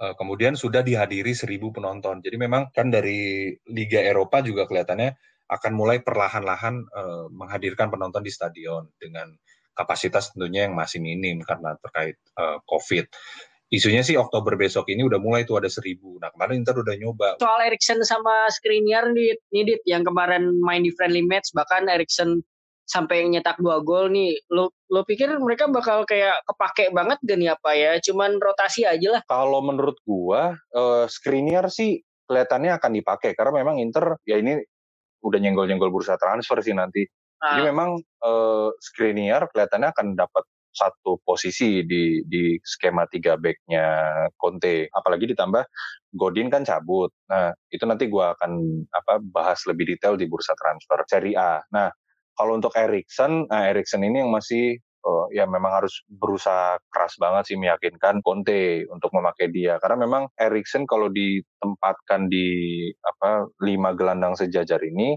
[0.00, 2.18] uh, kemudian sudah dihadiri 1000 penonton.
[2.24, 5.14] Jadi memang kan dari Liga Eropa juga kelihatannya
[5.50, 9.34] akan mulai perlahan-lahan uh, menghadirkan penonton di stadion dengan
[9.74, 13.06] kapasitas tentunya yang masih minim karena terkait uh, COVID
[13.70, 16.18] isunya sih Oktober besok ini udah mulai tuh ada seribu.
[16.18, 17.38] Nah kemarin Inter udah nyoba.
[17.38, 22.42] Soal Erikson sama Skriniar nih, nih yang kemarin main di friendly match bahkan Erikson
[22.90, 27.50] sampai nyetak dua gol nih, lo lo pikir mereka bakal kayak kepake banget gak nih
[27.54, 27.92] apa ya?
[28.02, 29.22] Cuman rotasi aja lah.
[29.30, 34.58] Kalau menurut gua, uh, Skriniar sih kelihatannya akan dipakai karena memang Inter ya ini
[35.22, 37.06] udah nyenggol-nyenggol bursa transfer sih nanti.
[37.38, 37.54] Nah.
[37.54, 37.90] Jadi memang
[38.26, 43.86] uh, Skriniar kelihatannya akan dapat satu posisi di di skema tiga backnya
[44.38, 44.86] Conte.
[44.90, 45.66] Apalagi ditambah
[46.14, 47.10] Godin kan cabut.
[47.26, 48.52] Nah itu nanti gue akan
[48.90, 51.58] apa bahas lebih detail di bursa transfer Serie A.
[51.74, 51.90] Nah
[52.34, 57.52] kalau untuk Erikson, nah Erikson ini yang masih uh, ya memang harus berusaha keras banget
[57.52, 59.76] sih meyakinkan Conte untuk memakai dia.
[59.80, 65.16] Karena memang Erikson kalau ditempatkan di apa lima gelandang sejajar ini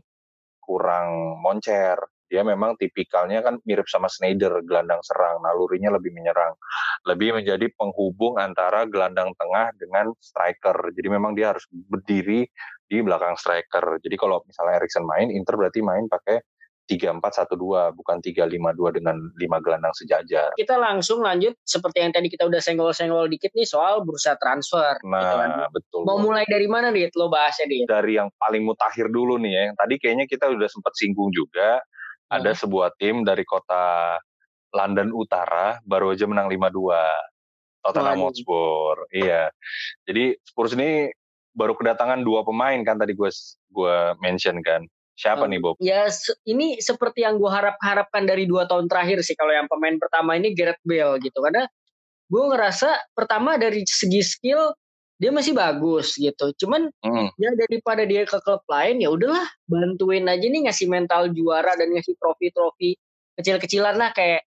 [0.64, 2.00] kurang moncer.
[2.34, 5.46] Dia memang tipikalnya kan mirip sama Snyder gelandang serang.
[5.46, 6.58] Nalurinya lebih menyerang.
[7.06, 10.74] Lebih menjadi penghubung antara gelandang tengah dengan striker.
[10.98, 12.42] Jadi memang dia harus berdiri
[12.90, 14.02] di belakang striker.
[14.02, 16.42] Jadi kalau misalnya Erikson main Inter berarti main pakai
[16.84, 20.52] tiga empat satu dua bukan tiga lima dua dengan lima gelandang sejajar.
[20.60, 25.00] Kita langsung lanjut seperti yang tadi kita udah senggol-senggol dikit nih soal bursa transfer.
[25.08, 25.50] Nah, gitu kan.
[25.72, 26.02] betul.
[26.04, 27.82] Mau mulai dari mana nih lo bahasnya nih?
[27.88, 29.62] Dari yang paling mutakhir dulu nih ya.
[29.72, 31.80] Yang tadi kayaknya kita udah sempat singgung juga
[32.28, 32.60] ada hmm.
[32.60, 34.18] sebuah tim dari kota
[34.74, 38.96] London Utara baru aja menang 5-2 Tottenham Hotspur.
[39.12, 39.52] Iya.
[40.08, 41.12] Jadi Spurs ini
[41.54, 43.30] baru kedatangan dua pemain kan tadi gue
[43.72, 44.88] gue mention kan.
[45.14, 45.78] Siapa oh, nih Bob?
[45.78, 46.10] Ya
[46.50, 50.58] ini seperti yang gue harap-harapkan dari dua tahun terakhir sih kalau yang pemain pertama ini
[50.58, 51.70] Gareth Bale gitu karena
[52.34, 54.74] gue ngerasa pertama dari segi skill
[55.22, 56.50] dia masih bagus gitu.
[56.66, 57.38] Cuman hmm.
[57.38, 61.94] ya daripada dia ke klub lain ya udahlah bantuin aja nih ngasih mental juara dan
[61.94, 62.98] ngasih trofi-trofi
[63.38, 64.42] kecil-kecilan lah kayak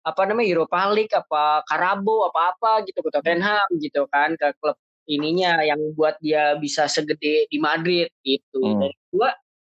[0.00, 4.76] apa namanya Europa League apa Karabo apa apa gitu ke Tottenham gitu kan ke klub
[5.10, 8.60] ininya yang buat dia bisa segede di Madrid gitu.
[8.62, 8.80] Hmm.
[8.84, 9.30] Dan gua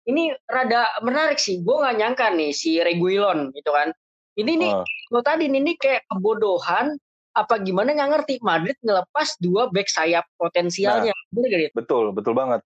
[0.06, 1.62] ini rada menarik sih.
[1.62, 3.90] Gue nggak nyangka nih si Reguilon gitu kan.
[4.36, 4.86] Ini nih oh.
[5.16, 6.98] lo tadi ini kayak kebodohan
[7.36, 11.12] apa gimana nggak ngerti Madrid ngelepas dua back sayap potensialnya.
[11.12, 12.64] Nah, Betul, betul banget.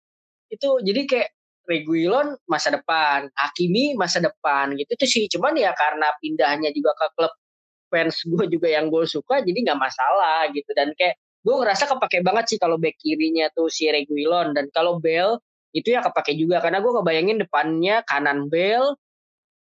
[0.51, 1.29] Itu jadi kayak
[1.69, 5.29] Reguilon masa depan, Hakimi masa depan gitu tuh sih.
[5.29, 7.33] Cuman ya karena pindahnya juga ke klub
[7.89, 12.21] fans gue juga yang gue suka jadi nggak masalah gitu dan kayak gue ngerasa kepake
[12.21, 15.41] banget sih kalau back kirinya tuh si Reguilon dan kalau Bell
[15.75, 18.97] itu ya kepake juga karena gue kebayangin depannya kanan Bell,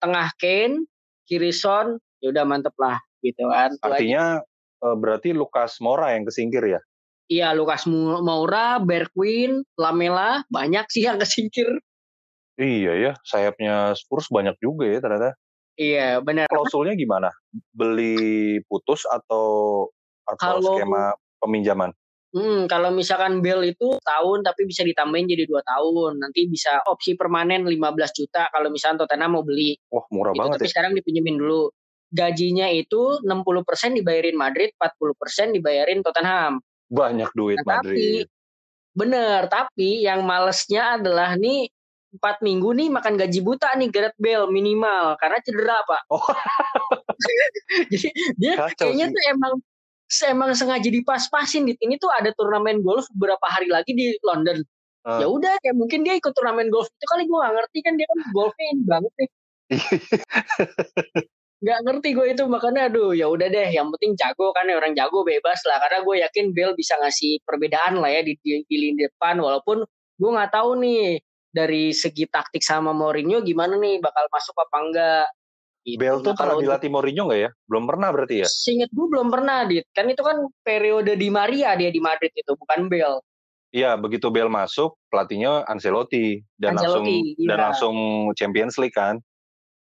[0.00, 0.88] tengah Kane,
[1.28, 3.76] kiri Son, ya udah mantep lah gitu kan.
[3.84, 4.40] Artinya
[4.82, 6.80] uh, berarti Lukas Moura yang kesingkir ya?
[7.28, 11.68] Iya, Lukas Moura, Bergwijn, Lamela, banyak sih yang kesingkir.
[12.56, 15.36] Iya ya, sayapnya Spurs banyak juga ya ternyata.
[15.78, 16.50] Iya, benar.
[16.50, 17.30] Klausulnya gimana?
[17.70, 19.86] Beli putus atau
[20.26, 21.94] atau kalau, skema peminjaman?
[22.28, 26.20] Hmm, kalau misalkan bill itu tahun tapi bisa ditambahin jadi dua tahun.
[26.20, 27.80] Nanti bisa opsi permanen 15
[28.12, 29.80] juta kalau misalnya Tottenham mau beli.
[29.88, 30.72] Wah, murah gitu, banget tapi ya.
[30.76, 31.72] sekarang dipinjemin dulu
[32.08, 36.60] gajinya itu 60% dibayarin Madrid, 40% dibayarin Tottenham.
[36.88, 38.24] Banyak duit nah, Madrid.
[38.24, 38.32] Tapi,
[38.96, 41.68] bener, tapi yang malesnya adalah nih
[42.08, 46.02] empat minggu nih makan gaji buta nih Gareth Bale minimal karena cedera pak.
[46.08, 46.24] Oh.
[47.92, 48.08] Jadi
[48.40, 49.14] dia Kacau kayaknya sih.
[49.14, 49.52] tuh emang
[50.28, 54.64] emang sengaja dipas-pasin di ini tuh ada turnamen golf beberapa hari lagi di London.
[55.04, 55.20] Uh.
[55.20, 58.06] Ya udah kayak mungkin dia ikut turnamen golf itu kali gue gak ngerti kan dia
[58.08, 59.28] kan golfnya ini banget nih.
[61.58, 65.26] Gak ngerti gue itu makanya aduh ya udah deh yang penting jago kan orang jago
[65.26, 69.02] bebas lah karena gue yakin Bale bisa ngasih perbedaan lah ya di, di, di lini
[69.10, 69.82] depan walaupun
[70.22, 71.18] gue nggak tahu nih
[71.50, 75.26] dari segi taktik sama Mourinho gimana nih bakal masuk apa enggak
[75.94, 76.00] gitu.
[76.02, 77.50] Bale tuh nah, pernah dilatih Mourinho nggak ya?
[77.64, 78.46] Belum pernah berarti ya?
[78.50, 79.86] Seingat gue belum pernah, Dit.
[79.94, 83.22] Kan itu kan periode di Maria dia di Madrid itu, bukan Bale.
[83.72, 87.04] Iya, begitu Bale masuk, pelatihnya Ancelotti dan Ancelotti, langsung
[87.36, 87.46] iya.
[87.48, 87.96] dan langsung
[88.36, 89.20] Champions League kan.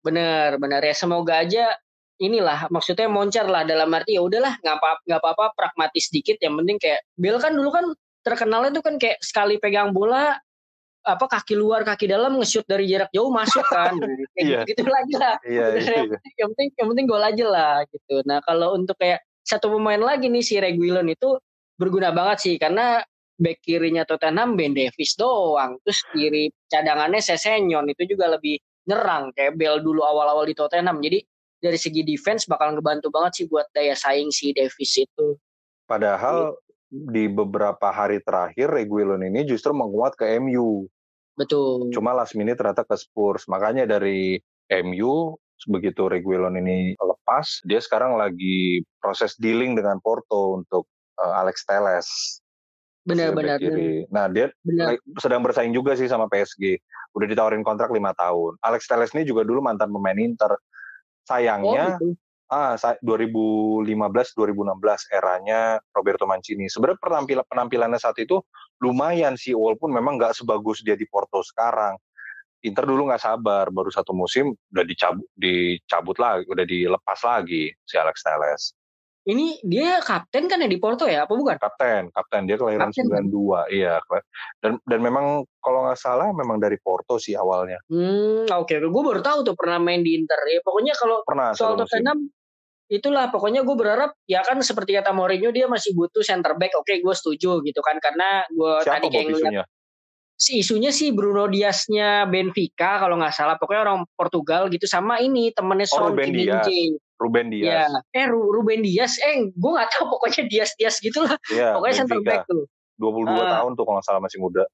[0.00, 0.94] Bener, bener ya.
[0.96, 1.76] Semoga aja
[2.20, 6.60] inilah maksudnya moncer lah dalam arti ya udahlah nggak apa nggak apa-apa pragmatis sedikit yang
[6.60, 7.86] penting kayak Bill kan dulu kan
[8.20, 10.36] terkenalnya tuh kan kayak sekali pegang bola
[11.16, 13.94] apa kaki luar kaki dalam nge-shoot dari jarak jauh masuk kan
[14.36, 14.62] kayak yeah.
[14.66, 17.74] gitu, gitu lagi lah yeah, yeah, yang, penting, yang penting yang penting gol aja lah
[17.90, 21.36] gitu nah kalau untuk kayak satu pemain lagi nih si Reguilon itu
[21.74, 23.00] berguna banget sih karena
[23.40, 29.54] back kirinya Tottenham Ben Davis doang terus kiri cadangannya Sesenyon itu juga lebih nyerang kayak
[29.54, 30.98] Bell dulu awal-awal di Tottenham.
[30.98, 31.22] Jadi
[31.60, 35.38] dari segi defense bakal ngebantu banget sih buat daya saing si Davis itu.
[35.86, 36.56] Padahal
[36.90, 40.90] di beberapa hari terakhir Reguilon ini justru menguat ke MU.
[41.40, 41.88] Betul.
[41.96, 43.48] Cuma last minute ternyata ke Spurs.
[43.48, 44.36] Makanya dari
[44.84, 50.84] MU begitu Reguilon ini lepas, dia sekarang lagi proses dealing dengan Porto untuk
[51.16, 52.08] uh, Alex Teles.
[53.08, 53.56] Benar-benar.
[54.12, 55.00] Nah dia benar.
[55.16, 56.76] sedang bersaing juga sih sama PSG
[57.16, 58.60] udah ditawarin kontrak lima tahun.
[58.60, 60.52] Alex Telles ini juga dulu mantan pemain Inter.
[61.24, 62.29] Sayangnya oh, gitu.
[62.50, 62.74] Ah
[63.06, 64.34] 2015-2016
[65.14, 66.66] eranya Roberto Mancini.
[66.66, 68.42] Sebenarnya penampilan penampilannya saat itu
[68.82, 71.94] lumayan sih walaupun memang nggak sebagus dia di Porto sekarang.
[72.60, 77.94] Inter dulu nggak sabar, baru satu musim udah dicabut, dicabut lagi, udah dilepas lagi si
[77.96, 78.76] Alex Telles.
[79.20, 81.56] Ini dia kapten kan ya di Porto ya, apa bukan?
[81.60, 83.64] Kapten, kapten dia kelahiran kapten, 92, kan?
[83.68, 83.94] iya.
[84.60, 87.80] Dan dan memang kalau nggak salah memang dari Porto sih awalnya.
[87.92, 88.68] Hmm, oke.
[88.68, 88.80] Okay.
[88.80, 90.40] Gue baru tahu tuh pernah main di Inter.
[90.48, 92.32] Ya pokoknya kalau pernah, soal Tottenham
[92.90, 96.74] itulah pokoknya gue berharap ya kan seperti kata Mourinho dia masih butuh center back.
[96.74, 99.66] Oke, gue setuju gitu kan karena gue tadi kayak ngeliat
[100.40, 105.52] si isunya sih Bruno Diasnya Benfica kalau nggak salah pokoknya orang Portugal gitu sama ini
[105.52, 107.92] temennya oh, Son Kim Ruben Dias.
[107.92, 108.00] Ya.
[108.16, 111.36] Eh Ruben Dias, eh gue nggak tahu pokoknya Dias Dias gitulah.
[111.52, 112.16] Ya, pokoknya Benfica.
[112.16, 112.64] center back tuh.
[112.96, 114.64] 22 uh, tahun tuh kalau nggak salah masih muda.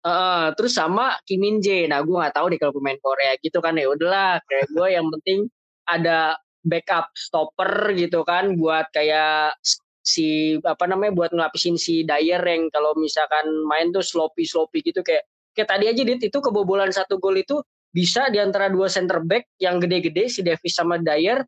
[0.00, 1.84] Uh, terus sama Kim Min Jae.
[1.84, 5.06] Nah gue nggak tahu deh kalau pemain Korea gitu kan ya udahlah kayak gue yang
[5.12, 5.52] penting
[5.84, 9.56] ada backup stopper gitu kan buat kayak
[10.00, 15.04] si apa namanya buat ngelapisin si Dyer yang kalau misalkan main tuh sloppy sloppy gitu
[15.04, 19.20] kayak kayak tadi aja dit itu kebobolan satu gol itu bisa di antara dua center
[19.24, 21.42] back yang gede-gede si Davis sama Dyer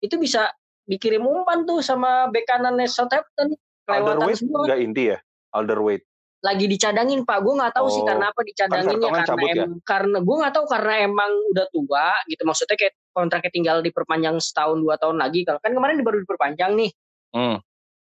[0.00, 0.48] itu bisa
[0.88, 3.52] dikirim umpan tuh sama bek kanannya Southampton
[3.88, 5.18] Alderweireld nggak inti ya?
[5.56, 6.04] Alderweireld.
[6.38, 7.42] Lagi dicadangin pak.
[7.42, 9.66] Gue nggak tahu oh, sih karena apa dicadanginnya kan karena em, ya?
[9.82, 12.42] karena gue nggak tahu karena emang udah tua gitu.
[12.46, 15.42] Maksudnya kayak kontraknya tinggal diperpanjang setahun dua tahun lagi.
[15.42, 16.90] Kalau kan kemarin baru diperpanjang nih.
[17.34, 17.58] Hmm.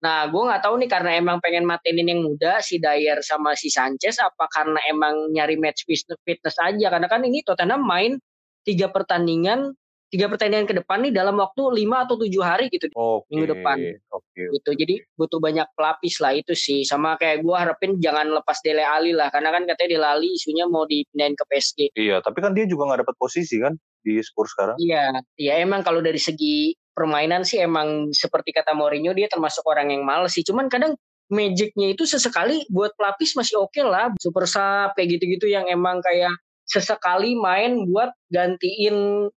[0.03, 3.73] Nah, gue nggak tahu nih karena emang pengen matenin yang muda si Dyer sama si
[3.73, 6.87] Sanchez apa karena emang nyari match fitness aja?
[6.91, 8.19] Karena kan ini Tottenham main
[8.67, 9.73] tiga pertandingan
[10.07, 13.77] tiga pertandingan ke depan nih dalam waktu lima atau tujuh hari gitu okay, minggu depan.
[14.15, 14.71] okay, gitu.
[14.79, 16.87] jadi butuh banyak pelapis lah itu sih.
[16.87, 20.65] Sama kayak gue harapin jangan lepas Dele Ali lah karena kan katanya Dele Ali isunya
[20.71, 23.75] mau dipindahin ke PSG iya tapi kan dia juga nggak dapat posisi kan
[24.07, 24.77] di Spurs sekarang.
[24.79, 29.91] Iya iya emang kalau dari segi permainan sih emang seperti kata Mourinho dia termasuk orang
[29.91, 30.47] yang males sih.
[30.47, 30.95] Cuman kadang
[31.27, 34.15] magicnya itu sesekali buat pelapis masih oke okay lah.
[34.23, 36.33] Super sub kayak gitu-gitu yang emang kayak
[36.67, 39.29] sesekali main buat gantiin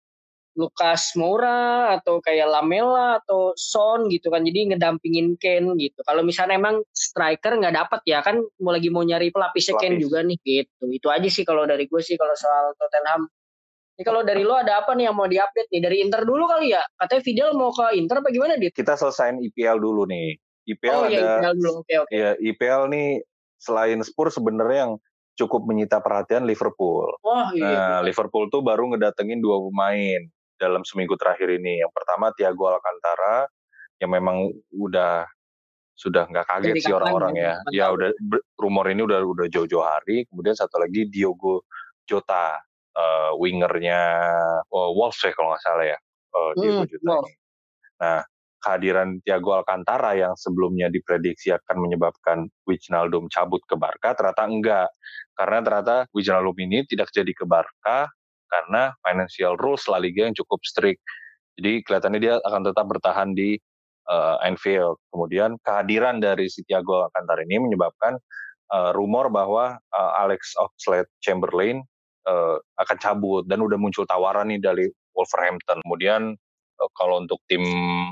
[0.57, 6.57] Lukas Moura atau kayak Lamela atau Son gitu kan jadi ngedampingin Ken gitu kalau misalnya
[6.57, 9.89] emang striker nggak dapat ya kan mau lagi mau nyari pelapisnya Pelapis.
[9.89, 13.29] Ken juga nih gitu itu aja sih kalau dari gue sih kalau soal Tottenham
[13.99, 16.73] ini kalau dari lo ada apa nih yang mau diupdate nih dari Inter dulu kali
[16.73, 20.93] ya katanya Fidel mau ke Inter apa gimana dia kita selesaiin IPL dulu nih IPL
[20.93, 21.71] oh, iya, ada IPL dulu.
[21.81, 22.15] Okay, okay.
[22.15, 23.07] Ya, IPL nih
[23.57, 24.93] selain Spurs sebenarnya yang
[25.39, 27.09] cukup menyita perhatian Liverpool.
[27.23, 27.99] Oh iya.
[27.99, 30.21] Nah, Liverpool tuh baru ngedatengin dua pemain
[30.59, 31.79] dalam seminggu terakhir ini.
[31.79, 33.47] Yang pertama Tiago Alcantara
[34.03, 35.25] yang memang udah
[35.95, 37.53] sudah nggak kaget Jadi sih orang-orang ya.
[37.71, 38.11] Ya udah
[38.59, 40.27] rumor ini udah udah jauh-jauh hari.
[40.27, 41.67] Kemudian satu lagi Diogo
[42.03, 42.59] Jota,
[42.95, 44.01] uh, wingernya
[44.67, 45.97] uh, Wolves ya kalau nggak salah ya.
[46.31, 47.33] Uh, Diogo hmm, Jota ini.
[47.99, 48.23] Nah,
[48.59, 54.89] kehadiran Thiago Alcantara yang sebelumnya diprediksi akan menyebabkan Wijnaldum cabut ke Barca ternyata enggak
[55.33, 58.11] karena ternyata Wijnaldum ini tidak jadi ke Barca
[58.49, 60.99] karena financial rules La Liga yang cukup strict.
[61.55, 63.55] Jadi kelihatannya dia akan tetap bertahan di
[64.09, 64.97] uh, Anfield.
[65.13, 68.17] Kemudian kehadiran dari si Thiago Alcantara ini menyebabkan
[68.73, 71.83] uh, rumor bahwa uh, Alex Oxlade-Chamberlain
[72.25, 75.83] uh, akan cabut dan udah muncul tawaran nih dari Wolverhampton.
[75.85, 76.33] Kemudian
[76.95, 77.59] kalau untuk tim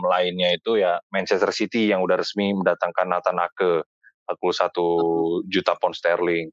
[0.03, 3.87] lainnya itu ya Manchester City yang udah resmi mendatangkan Nathan Ake
[4.27, 6.51] 41 juta pound sterling.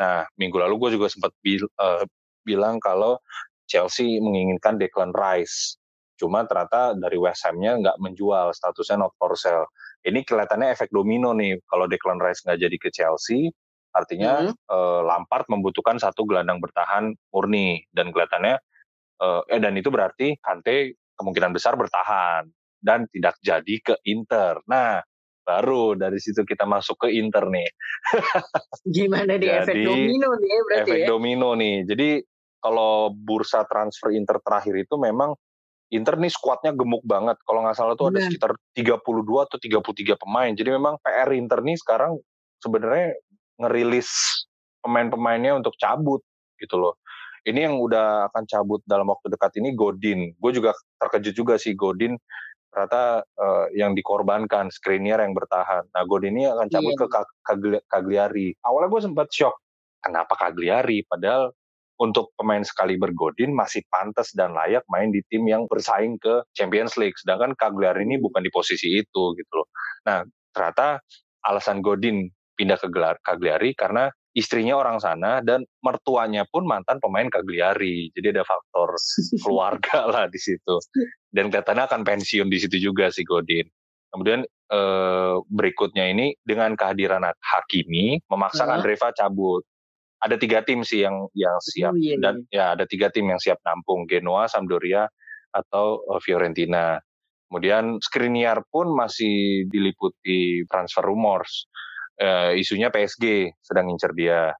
[0.00, 2.04] Nah, minggu lalu gue juga sempat uh,
[2.50, 3.22] bilang kalau
[3.70, 5.78] Chelsea menginginkan Declan Rice.
[6.18, 9.70] Cuma ternyata dari West Ham-nya nggak menjual, statusnya not for sale.
[10.02, 11.56] Ini kelihatannya efek domino nih.
[11.70, 13.48] Kalau Declan Rice nggak jadi ke Chelsea,
[13.94, 14.56] artinya mm -hmm.
[14.68, 17.86] uh, Lampard membutuhkan satu gelandang bertahan murni.
[17.94, 18.58] Dan kelihatannya,
[19.22, 22.48] uh, eh dan itu berarti Kante kemungkinan besar bertahan
[22.80, 24.60] dan tidak jadi ke Inter.
[24.68, 25.04] Nah,
[25.44, 27.68] baru dari situ kita masuk ke Inter nih.
[28.96, 31.06] Gimana di efek domino nih berarti efek ya?
[31.08, 31.76] domino nih.
[31.84, 32.08] Jadi
[32.60, 35.34] kalau bursa transfer Inter terakhir itu memang
[35.90, 37.34] Inter nih skuadnya gemuk banget.
[37.42, 40.52] Kalau nggak salah tuh ada sekitar 32 atau 33 pemain.
[40.54, 42.14] Jadi memang PR Inter nih sekarang
[42.62, 43.18] sebenarnya
[43.58, 44.08] ngerilis
[44.86, 46.22] pemain-pemainnya untuk cabut
[46.62, 46.94] gitu loh.
[47.42, 50.30] Ini yang udah akan cabut dalam waktu dekat ini Godin.
[50.38, 52.14] Gue juga terkejut juga sih Godin
[52.70, 55.90] ternyata uh, yang dikorbankan Skriniar yang bertahan.
[55.90, 57.00] Nah Godin ini akan cabut iya.
[57.02, 57.06] ke
[57.90, 58.48] Cagliari.
[58.62, 59.58] Awalnya gue sempat shock,
[59.98, 61.02] kenapa Cagliari?
[61.02, 61.50] Padahal
[62.00, 66.96] untuk pemain sekali bergodin masih pantas dan layak main di tim yang bersaing ke Champions
[66.96, 67.14] League.
[67.20, 69.68] Sedangkan Cagliari ini bukan di posisi itu gitu loh.
[70.08, 70.24] Nah
[70.56, 71.04] ternyata
[71.44, 72.24] alasan Godin
[72.56, 72.88] pindah ke
[73.20, 78.08] Cagliari karena istrinya orang sana dan mertuanya pun mantan pemain Cagliari.
[78.16, 78.96] Jadi ada faktor
[79.44, 80.80] keluarga lah di situ.
[81.28, 83.68] Dan kelihatannya akan pensiun di situ juga si Godin.
[84.10, 88.88] Kemudian eh, berikutnya ini dengan kehadiran Hakimi memaksakan uh -huh.
[88.88, 89.62] Reva cabut
[90.20, 92.56] ada tiga tim sih yang yang siap oh, iya, dan iya.
[92.56, 95.08] ya ada tiga tim yang siap nampung Genoa, Sampdoria
[95.50, 97.00] atau uh, Fiorentina.
[97.50, 101.66] Kemudian Skriniar pun masih diliputi transfer rumors.
[102.20, 104.54] Uh, isunya PSG sedang ngincer dia.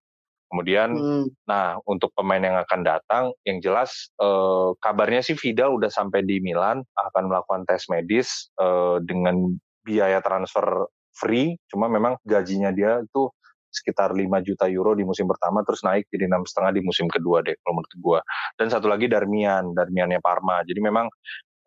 [0.51, 1.47] Kemudian, hmm.
[1.47, 6.43] nah untuk pemain yang akan datang, yang jelas uh, kabarnya sih Vidal udah sampai di
[6.43, 9.55] Milan akan melakukan tes medis uh, dengan
[9.87, 11.55] biaya transfer free.
[11.71, 13.31] Cuma memang gajinya dia itu
[13.71, 17.41] sekitar 5 juta euro di musim pertama terus naik jadi enam setengah di musim kedua
[17.47, 18.21] deh kalau menurut gue
[18.59, 20.61] dan satu lagi Darmian Darmiannya Parma.
[20.67, 21.07] Jadi memang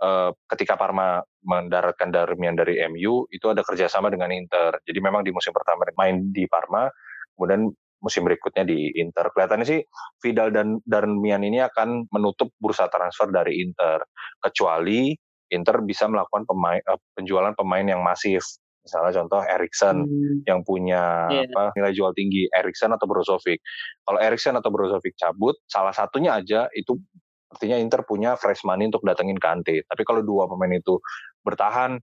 [0.03, 4.79] uh, ketika Parma mendaratkan Darmian dari MU itu ada kerjasama dengan Inter.
[4.83, 6.87] Jadi memang di musim pertama main di Parma
[7.33, 7.71] kemudian
[8.03, 9.31] musim berikutnya di Inter.
[9.31, 9.79] Kelihatannya sih
[10.19, 14.03] Vidal dan Darmian ini akan menutup bursa transfer dari Inter.
[14.43, 15.15] Kecuali
[15.53, 18.43] Inter bisa melakukan pemain, uh, penjualan pemain yang masif
[18.83, 20.43] Misalnya contoh Erikson hmm.
[20.43, 21.47] yang punya yeah.
[21.55, 23.63] apa nilai jual tinggi, Erikson atau Brozovic.
[24.03, 26.99] Kalau Erikson atau Brozovic cabut, salah satunya aja itu
[27.47, 29.87] artinya Inter punya fresh money untuk datengin Kante.
[29.87, 30.99] Tapi kalau dua pemain itu
[31.47, 31.95] bertahan,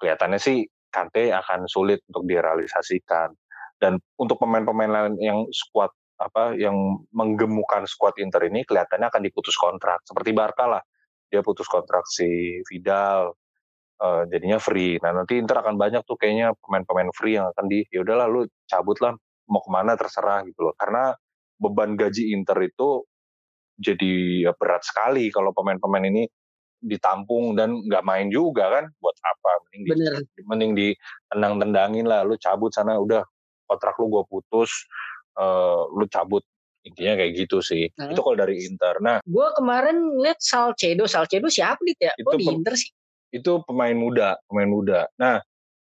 [0.00, 3.28] kelihatannya sih Kante akan sulit untuk direalisasikan.
[3.76, 5.92] Dan untuk pemain-pemain lain yang squad
[6.22, 10.82] apa yang menggemukan squad Inter ini kelihatannya akan diputus kontrak seperti Barca lah.
[11.28, 13.34] Dia putus kontrak si Vidal,
[14.02, 14.98] uh, jadinya free.
[14.98, 18.42] Nah nanti Inter akan banyak tuh kayaknya pemain-pemain free yang akan di ya udahlah lu
[18.66, 19.14] cabut lah
[19.46, 20.74] mau ke mana terserah gitu loh.
[20.74, 21.14] Karena
[21.62, 23.06] beban gaji Inter itu
[23.78, 24.12] jadi
[24.50, 26.26] ya, berat sekali kalau pemain-pemain ini
[26.82, 30.14] ditampung dan nggak main juga kan buat apa mending Bener.
[30.18, 30.88] di, mending di
[31.30, 33.22] tendang-tendangin lah lu cabut sana udah
[33.70, 34.90] kontrak lu gue putus
[35.38, 36.42] uh, lu cabut
[36.82, 38.10] intinya kayak gitu sih nah.
[38.10, 42.34] itu kalau dari Inter nah gue kemarin lihat Salcedo Salcedo siapa nih ya itu oh,
[42.34, 42.90] di Inter sih
[43.32, 45.00] itu pemain muda, pemain muda.
[45.16, 45.40] Nah,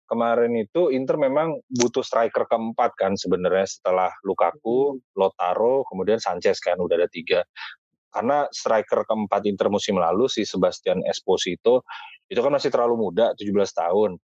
[0.10, 4.98] kemarin itu Inter memang butuh striker keempat kan sebenarnya setelah Lukaku.
[5.14, 7.46] Lotaro, kemudian Sanchez kan udah ada tiga.
[8.10, 11.86] Karena striker keempat Inter musim lalu si Sebastian Esposito
[12.26, 14.18] itu kan masih terlalu muda, 17 tahun.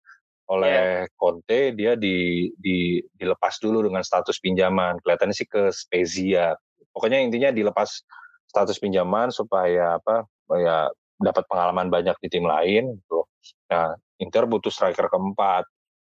[0.49, 1.13] Oleh yeah.
[1.19, 4.97] Conte dia di, di dilepas dulu dengan status pinjaman.
[5.03, 6.57] Kelihatannya sih ke Spezia.
[6.95, 8.01] Pokoknya intinya dilepas
[8.49, 10.25] status pinjaman supaya apa
[10.57, 13.27] ya dapat pengalaman banyak di tim lain gitu.
[13.71, 15.67] Nah, Inter butuh striker keempat.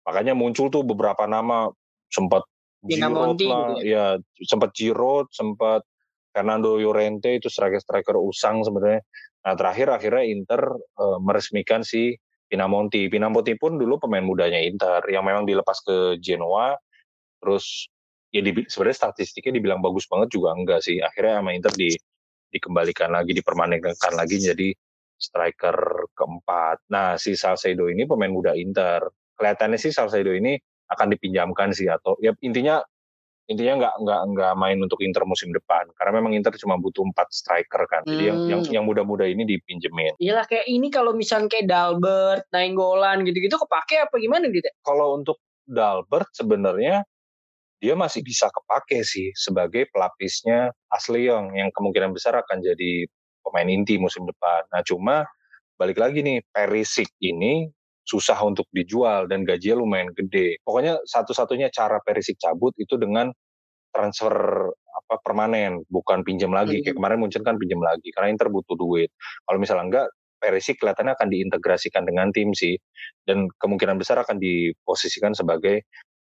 [0.07, 1.71] Makanya muncul tuh beberapa nama
[2.11, 2.43] sempat
[2.83, 4.19] Giroud lah, gitu ya.
[4.19, 5.87] ya sempat Giroud, sempat
[6.35, 9.05] Fernando Llorente itu striker-striker usang sebenarnya.
[9.47, 10.61] Nah, terakhir akhirnya Inter
[10.99, 12.17] uh, meresmikan si
[12.49, 13.07] Pinamonti.
[13.07, 16.75] Pinamonti pun dulu pemain mudanya Inter yang memang dilepas ke Genoa.
[17.39, 17.87] Terus
[18.33, 20.99] ya di, sebenarnya statistiknya dibilang bagus banget juga enggak sih.
[20.99, 21.93] Akhirnya sama Inter di
[22.53, 24.69] dikembalikan lagi, dipermanenkan lagi jadi
[25.23, 26.83] striker keempat.
[26.91, 29.07] Nah, si Salcedo ini pemain muda Inter.
[29.39, 30.59] Kelihatannya sih Salcedo ini
[30.91, 32.83] akan dipinjamkan sih atau ya intinya
[33.43, 37.27] intinya nggak nggak nggak main untuk Inter musim depan karena memang Inter cuma butuh empat
[37.35, 38.71] striker kan jadi yang yang hmm.
[38.71, 44.15] yang muda-muda ini dipinjemin iyalah kayak ini kalau misalnya kayak Dalbert Nainggolan gitu-gitu kepake apa
[44.15, 47.03] gimana gitu kalau untuk Dalbert sebenarnya
[47.83, 53.11] dia masih bisa kepake sih sebagai pelapisnya Asleong yang kemungkinan besar akan jadi
[53.53, 54.65] pemain inti musim depan.
[54.73, 55.29] Nah cuma
[55.77, 57.69] balik lagi nih Perisic ini
[58.01, 60.57] susah untuk dijual dan gajinya lumayan gede.
[60.65, 63.29] Pokoknya satu-satunya cara Perisic cabut itu dengan
[63.93, 64.33] transfer
[64.73, 66.81] apa permanen, bukan pinjam lagi.
[66.81, 69.13] Kayak kemarin Munchen kan pinjam lagi karena Inter butuh duit.
[69.45, 70.07] Kalau misalnya enggak,
[70.41, 72.75] Perisic kelihatannya akan diintegrasikan dengan tim sih
[73.23, 75.87] dan kemungkinan besar akan diposisikan sebagai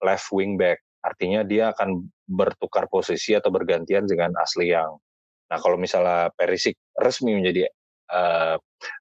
[0.04, 0.84] left wing back.
[1.00, 5.00] Artinya dia akan bertukar posisi atau bergantian dengan Asli yang.
[5.52, 7.68] Nah kalau misalnya Perisic resmi menjadi
[8.12, 8.56] uh,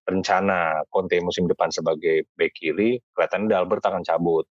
[0.09, 4.47] rencana Conte musim depan sebagai back kiri, kelihatannya Dalbert akan cabut.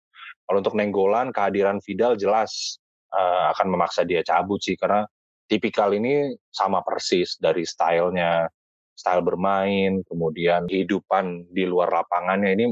[0.45, 2.81] Kalau untuk Nenggolan, kehadiran Vidal jelas
[3.13, 5.05] uh, akan memaksa dia cabut sih karena
[5.49, 8.45] tipikal ini sama persis dari stylenya,
[8.93, 12.65] style bermain, kemudian kehidupan di luar lapangannya ini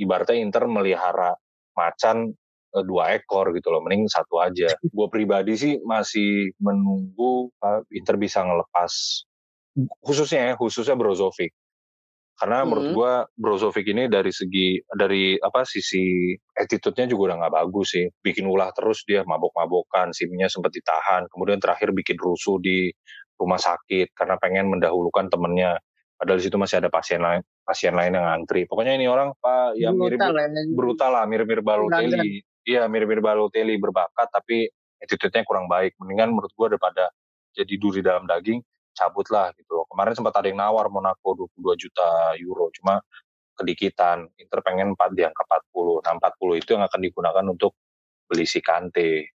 [0.00, 1.32] ibaratnya Inter melihara
[1.76, 2.32] macan
[2.86, 4.70] dua ekor gitu loh, mending satu aja.
[4.96, 7.50] Gue pribadi sih masih menunggu
[7.90, 8.92] Inter bisa ngelepas
[10.02, 11.54] khususnya ya, khususnya Brozovic.
[12.34, 12.66] Karena hmm.
[12.66, 18.08] menurut gue Brozovic ini dari segi dari apa sisi attitude-nya juga udah nggak bagus sih.
[18.24, 22.88] Bikin ulah terus dia mabok-mabokan, simnya sempat ditahan, kemudian terakhir bikin rusuh di
[23.40, 25.80] rumah sakit karena pengen mendahulukan temennya
[26.20, 29.72] padahal di situ masih ada pasien lain pasien lain yang antri pokoknya ini orang pak
[29.80, 30.46] ya mirip brutal, ya.
[30.76, 34.68] brutal lah mirip-mirip Balotelli iya mirip-mirip Balotelli berbakat tapi
[35.00, 35.96] attitude-nya kurang baik.
[36.00, 37.08] Mendingan menurut gua daripada
[37.56, 38.60] jadi duri dalam daging
[38.94, 43.00] cabut lah gitu kemarin sempat ada yang nawar Monaco 22 juta euro cuma
[43.58, 44.28] kedikitan.
[44.40, 47.72] Inter pengen 4 di angka 40 nah 40 itu yang akan digunakan untuk
[48.30, 49.34] beli si Kante.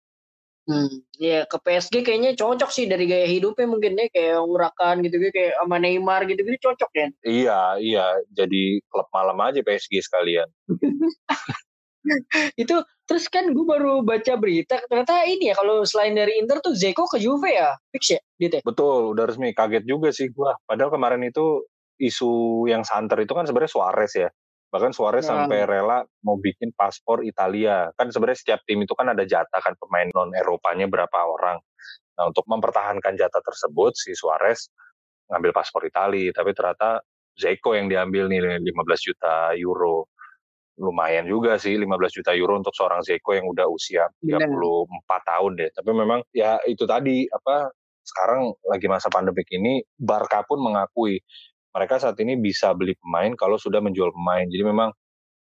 [0.64, 0.88] Hmm,
[1.20, 5.28] ya ke PSG kayaknya cocok sih dari gaya hidupnya mungkin deh kayak urakan gitu gitu
[5.36, 7.06] kayak sama Neymar gitu gitu cocok ya.
[7.20, 8.06] Iya iya.
[8.32, 10.48] Jadi klub malam aja PSG sekalian.
[12.62, 16.72] itu terus kan gue baru baca berita ternyata ini ya kalau selain dari Inter tuh
[16.72, 18.60] Zeko ke Juve ya fix ya gitu.
[18.64, 20.50] Betul udah resmi kaget juga sih gue.
[20.64, 21.64] Padahal kemarin itu
[22.00, 24.28] isu yang santer itu kan sebenarnya Suarez ya.
[24.74, 25.46] Bahkan Suarez nah.
[25.46, 27.94] sampai rela mau bikin paspor Italia.
[27.94, 31.62] Kan sebenarnya setiap tim itu kan ada jatah kan pemain non Eropanya berapa orang.
[32.18, 34.66] Nah untuk mempertahankan jatah tersebut si Suarez
[35.30, 36.34] ngambil paspor Italia.
[36.34, 36.98] Tapi ternyata
[37.34, 40.10] Zeko yang diambil nih 15 juta euro.
[40.74, 45.20] Lumayan juga sih 15 juta euro untuk seorang Zeko yang udah usia 34 Benar.
[45.22, 45.70] tahun deh.
[45.70, 47.70] Tapi memang ya itu tadi apa
[48.04, 51.22] sekarang lagi masa pandemik ini Barca pun mengakui
[51.74, 54.46] mereka saat ini bisa beli pemain kalau sudah menjual pemain.
[54.46, 54.94] Jadi memang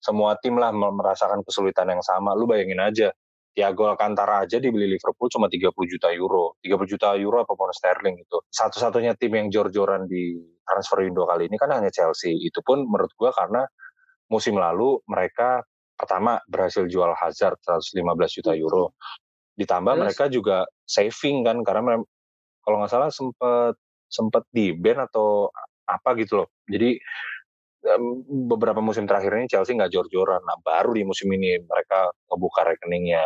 [0.02, 2.34] semua tim lah merasakan kesulitan yang sama.
[2.34, 3.10] Lu bayangin aja,
[3.54, 6.58] Thiago Alcantara aja dibeli Liverpool cuma 30 juta euro.
[6.66, 8.38] 30 juta euro apa pound sterling itu.
[8.50, 12.34] Satu-satunya tim yang jor-joran di transfer window kali ini kan hanya Chelsea.
[12.36, 13.64] Itu pun menurut gua karena
[14.30, 15.62] musim lalu mereka
[15.96, 18.94] pertama berhasil jual Hazard 115 juta euro.
[19.56, 20.04] Ditambah Terus?
[20.04, 22.04] mereka juga saving kan karena
[22.66, 23.80] kalau nggak salah sempat
[24.12, 25.50] sempat di ban atau
[25.88, 26.50] apa gitu loh.
[26.68, 27.00] Jadi
[28.50, 30.42] beberapa musim terakhir ini Chelsea nggak jor-joran.
[30.42, 33.24] Nah baru di musim ini mereka membuka rekeningnya.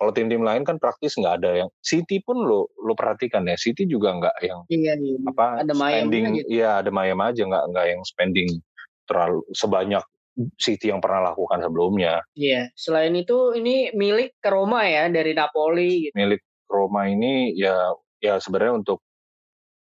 [0.00, 3.84] Kalau tim-tim lain kan praktis nggak ada yang City pun lo lo perhatikan ya City
[3.84, 5.16] juga nggak yang iya, iya.
[5.28, 6.48] apa ada spending gitu.
[6.48, 8.48] iya ada mayam aja nggak nggak yang spending
[9.04, 10.00] terlalu sebanyak
[10.56, 12.22] City yang pernah lakukan sebelumnya.
[12.38, 16.08] Iya, selain itu ini milik ke Roma ya dari Napoli.
[16.08, 16.14] Gitu.
[16.16, 19.02] Milik Roma ini ya ya sebenarnya untuk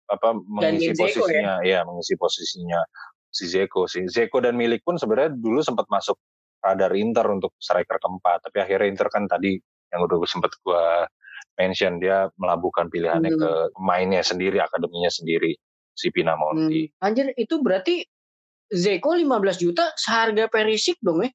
[0.09, 1.05] apa mengisi Zeko, ya?
[1.05, 1.69] posisinya ya?
[1.69, 2.79] ya mengisi posisinya
[3.29, 6.17] si Zeko si Zeko dan Milik pun sebenarnya dulu sempat masuk
[6.65, 9.61] radar Inter untuk striker keempat tapi akhirnya Inter kan tadi
[9.93, 11.05] yang udah sempat gua
[11.61, 13.41] mention dia melabuhkan pilihannya hmm.
[13.41, 15.53] ke pemainnya sendiri akademinya sendiri
[15.93, 16.87] si Pinamonti.
[16.87, 17.05] Hmm.
[17.11, 18.07] Anjir itu berarti
[18.69, 21.29] Zeko 15 juta seharga Perisik dong ya?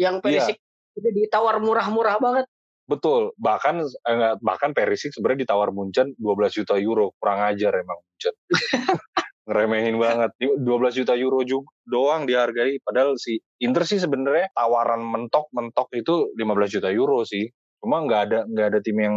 [0.00, 0.22] Yang iya.
[0.24, 0.96] Perisik ya.
[0.98, 2.46] udah ditawar murah-murah banget.
[2.88, 8.34] Betul, bahkan eh, bahkan Perisic sebenarnya ditawar Munchen 12 juta euro, kurang ajar emang Munchen.
[9.48, 10.30] Ngeremehin banget.
[10.40, 10.64] 12
[10.96, 16.88] juta euro juga doang dihargai, padahal si Inter sih sebenarnya tawaran mentok-mentok itu 15 juta
[16.88, 17.44] euro sih.
[17.76, 19.16] Cuma nggak ada nggak ada tim yang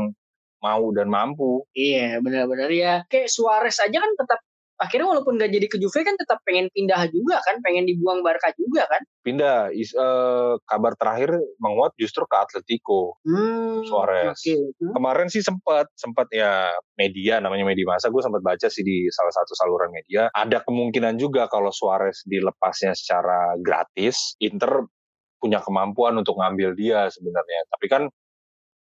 [0.60, 1.64] mau dan mampu.
[1.72, 3.08] Iya, benar-benar ya.
[3.08, 4.40] Kayak Suarez aja kan tetap
[4.82, 8.50] akhirnya walaupun gak jadi ke Juve kan tetap pengen pindah juga kan, pengen dibuang Barca
[8.58, 9.02] juga kan?
[9.22, 9.70] Pindah.
[9.78, 13.22] Is, uh, kabar terakhir menguat justru ke Atletico.
[13.22, 14.42] Hmm, Suarez.
[14.42, 14.58] Okay.
[14.82, 14.98] Hmm.
[14.98, 19.34] Kemarin sih sempat sempat ya media namanya media masa gue sempat baca sih di salah
[19.34, 24.90] satu saluran media ada kemungkinan juga kalau Suarez dilepasnya secara gratis, Inter
[25.38, 27.62] punya kemampuan untuk ngambil dia sebenarnya.
[27.70, 28.04] Tapi kan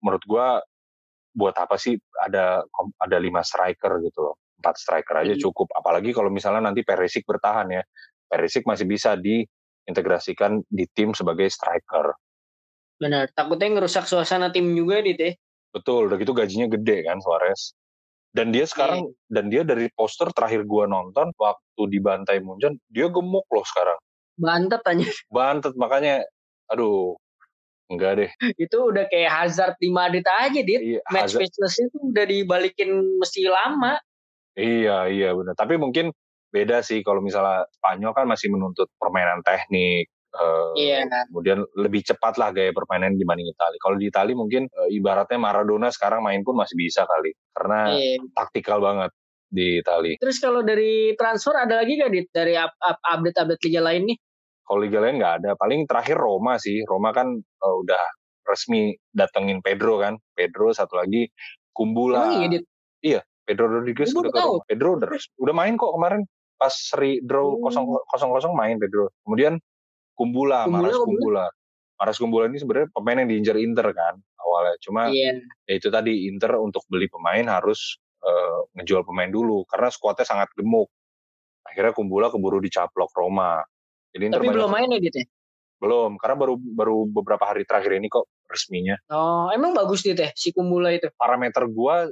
[0.07, 0.47] menurut gue
[1.30, 2.62] buat apa sih ada
[2.99, 5.42] ada lima striker gitu loh empat striker aja hmm.
[5.42, 5.72] cukup.
[5.72, 7.82] Apalagi kalau misalnya nanti Perisik bertahan ya.
[8.30, 12.14] Perisik masih bisa diintegrasikan di tim sebagai striker.
[13.00, 15.32] Benar, takutnya ngerusak suasana tim juga di teh.
[15.72, 17.72] Betul, udah gitu gajinya gede kan Suarez.
[18.30, 19.32] Dan dia sekarang yeah.
[19.32, 23.98] dan dia dari poster terakhir gua nonton waktu di Bantai Munjan, dia gemuk loh sekarang.
[24.38, 25.06] Bantet aja.
[25.26, 26.22] Bantet makanya
[26.70, 27.18] aduh
[27.90, 28.30] enggak deh.
[28.54, 30.78] Itu udah kayak Hazard di Madrid aja, Dit.
[30.78, 33.98] Iya, Match fitnessnya itu udah dibalikin mesti lama.
[34.61, 35.56] Iya, iya benar.
[35.56, 36.12] Tapi mungkin
[36.52, 41.02] beda sih kalau misalnya Spanyol kan masih menuntut permainan teknik, Uh, iya.
[41.26, 43.78] Kemudian lebih cepat lah gaya permainan dibanding Italia.
[43.82, 48.22] Kalau di Italia mungkin uh, ibaratnya Maradona sekarang main pun masih bisa kali karena iya.
[48.38, 49.11] taktikal banget
[49.50, 50.14] di Italia.
[50.22, 54.16] Terus kalau dari transfer ada lagi gak dit dari update-update liga lain nih?
[54.62, 55.50] Kalau liga lain nggak ada.
[55.58, 56.78] Paling terakhir Roma sih.
[56.86, 58.02] Roma kan uh, udah
[58.46, 60.14] resmi datengin Pedro kan.
[60.30, 61.26] Pedro satu lagi
[61.74, 62.38] Kumbula.
[62.38, 62.64] iya, dit?
[63.02, 63.20] iya
[63.51, 64.62] Pedro Rodriguez udah tahu.
[64.70, 66.22] Pedro udah, udah main kok kemarin
[66.55, 67.59] pas seri draw oh.
[68.07, 69.11] kosong kosong main Pedro.
[69.26, 69.59] Kemudian
[70.14, 71.46] Kumbula, Kumbula Maras Kumbula.
[71.98, 74.78] Maras Kumbula ini sebenarnya pemain yang diincar Inter kan awalnya.
[74.78, 75.34] Cuma yeah.
[75.66, 80.55] ya itu tadi Inter untuk beli pemain harus uh, ngejual pemain dulu karena skuadnya sangat
[80.55, 80.86] gemuk.
[81.66, 83.66] Akhirnya Kumbula keburu dicaplok Roma.
[84.14, 85.26] Jadi Inter Tapi belum main ya gitu?
[85.80, 89.01] Belum, karena baru baru beberapa hari terakhir ini kok resminya.
[89.09, 91.09] Oh, emang bagus gitu ya si Kumbula itu?
[91.16, 92.05] Parameter gua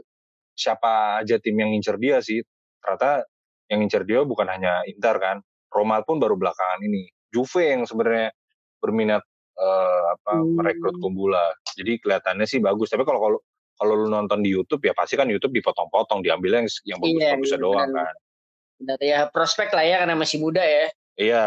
[0.59, 2.43] siapa aja tim yang ngincer dia sih.
[2.83, 3.23] Ternyata
[3.71, 5.39] yang ngincer dia bukan hanya Inter kan.
[5.71, 7.07] Roma pun baru belakangan ini.
[7.31, 8.35] Juve yang sebenarnya
[8.83, 9.23] berminat
[9.55, 10.59] uh, apa hmm.
[10.59, 11.55] merekrut Kumbula.
[11.79, 12.91] Jadi kelihatannya sih bagus.
[12.91, 13.39] Tapi kalau kalau
[13.79, 17.59] kalau lu nonton di YouTube ya pasti kan YouTube dipotong-potong, diambil yang yang bagus-bagus iya,
[17.63, 18.15] doang kan.
[18.79, 20.87] Benar ya prospek lah ya karena masih muda ya.
[21.19, 21.45] Iya,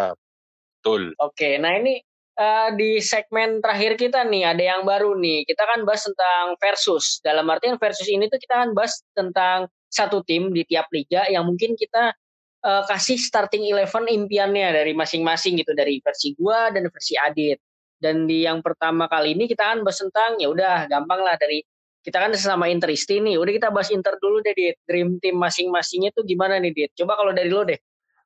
[0.80, 1.12] betul.
[1.20, 2.00] Oke, nah ini
[2.42, 5.46] uh, di segmen terakhir kita nih ada yang baru nih.
[5.46, 7.22] Kita kan bahas tentang versus.
[7.22, 11.46] Dalam artian versus ini tuh kita kan bahas tentang satu tim di tiap liga yang
[11.46, 12.16] mungkin kita
[12.64, 17.62] uh, kasih starting eleven impiannya dari masing-masing gitu dari versi gua dan versi Adit.
[18.02, 21.62] Dan di yang pertama kali ini kita kan bahas tentang ya udah gampang lah dari
[22.02, 23.38] kita kan sesama Interisti nih.
[23.38, 24.82] Udah kita bahas Inter dulu deh Dit.
[24.90, 26.92] Dream team masing-masingnya tuh gimana nih Dit?
[26.98, 27.78] Coba kalau dari lo deh.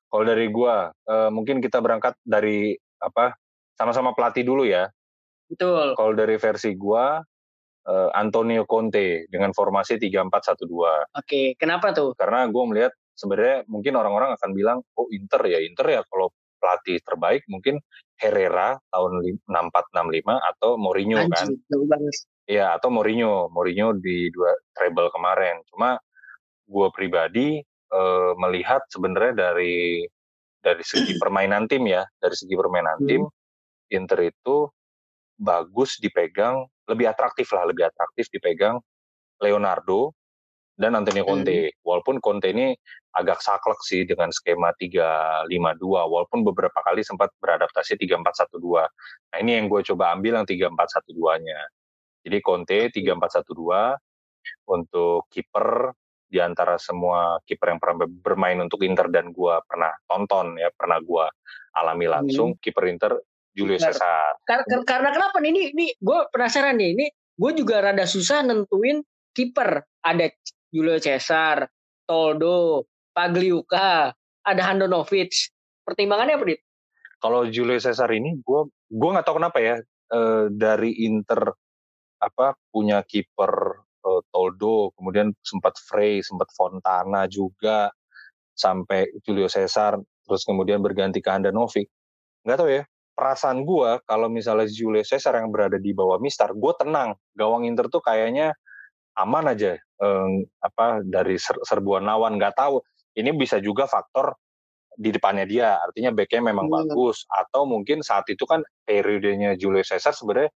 [0.07, 2.71] Kalau dari gua uh, mungkin kita berangkat dari
[3.03, 3.35] apa?
[3.75, 4.87] Sama-sama pelatih dulu ya.
[5.51, 5.93] Betul.
[5.93, 7.21] Kalau dari versi gua
[7.85, 11.15] uh, Antonio Conte dengan formasi 3-4-1-2.
[11.15, 12.17] Oke, kenapa tuh?
[12.17, 16.99] Karena gue melihat sebenarnya mungkin orang-orang akan bilang oh Inter ya Inter ya kalau pelatih
[17.05, 17.79] terbaik mungkin
[18.19, 21.47] Herrera tahun 6465 atau Mourinho kan.
[22.45, 25.61] Iya atau Mourinho, Mourinho di dua treble kemarin.
[25.69, 25.99] Cuma
[26.65, 27.59] gue pribadi
[27.89, 28.01] e,
[28.39, 30.05] melihat sebenarnya dari
[30.61, 33.07] dari segi permainan tim ya, dari segi permainan hmm.
[33.09, 33.21] tim
[33.91, 34.69] Inter itu
[35.35, 38.79] bagus dipegang, lebih atraktif lah, lebih atraktif dipegang
[39.43, 40.15] Leonardo
[40.75, 41.71] dan Antonio Conte.
[41.71, 41.75] Hmm.
[41.83, 42.75] Walaupun Conte ini
[43.15, 45.47] agak saklek sih dengan skema 3-5-2
[45.87, 48.83] walaupun beberapa kali sempat beradaptasi 3-4-1-2.
[49.31, 51.59] Nah, ini yang gue coba ambil yang 3-4-1-2-nya.
[52.27, 53.95] Jadi Conte 3-4-1-2
[54.67, 60.59] untuk kiper di antara semua kiper yang pernah bermain untuk Inter dan gue pernah tonton
[60.59, 61.25] ya, pernah gue
[61.79, 62.59] alami langsung hmm.
[62.59, 63.15] kiper Inter
[63.55, 64.35] Julio Cesar.
[64.43, 65.49] Karena, karena kenapa nih?
[65.55, 66.89] Ini, ini gue penasaran nih.
[66.93, 67.05] Ini
[67.39, 68.99] gue juga rada susah nentuin
[69.31, 69.81] kiper.
[70.03, 70.29] Ada
[70.69, 71.65] Julio Cesar,
[72.03, 72.85] Toldo,
[73.15, 74.11] Pagliuca,
[74.43, 75.31] ada Handanovic.
[75.87, 76.59] Pertimbangannya apa, Dit?
[77.23, 79.75] Kalau Julio Cesar ini, gue gue nggak tahu kenapa ya
[80.11, 80.19] e,
[80.53, 81.49] dari Inter
[82.21, 87.89] apa punya kiper e, Toldo, kemudian sempat Frey, sempat Fontana juga,
[88.53, 89.97] sampai Julio Cesar,
[90.27, 91.89] terus kemudian berganti ke Handanovic.
[92.45, 92.83] Nggak tahu ya,
[93.15, 97.15] perasaan gue kalau misalnya Julio Cesar yang berada di bawah Mister, gue tenang.
[97.33, 98.51] Gawang Inter tuh kayaknya
[99.15, 102.83] aman aja eh, apa dari ser serbuan lawan nggak tahu
[103.15, 104.35] ini bisa juga faktor
[104.95, 106.75] di depannya dia artinya backnya memang hmm.
[106.75, 110.51] bagus atau mungkin saat itu kan periodenya Julio Cesar sebenarnya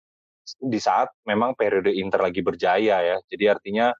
[0.61, 3.93] di saat memang periode Inter lagi berjaya ya jadi artinya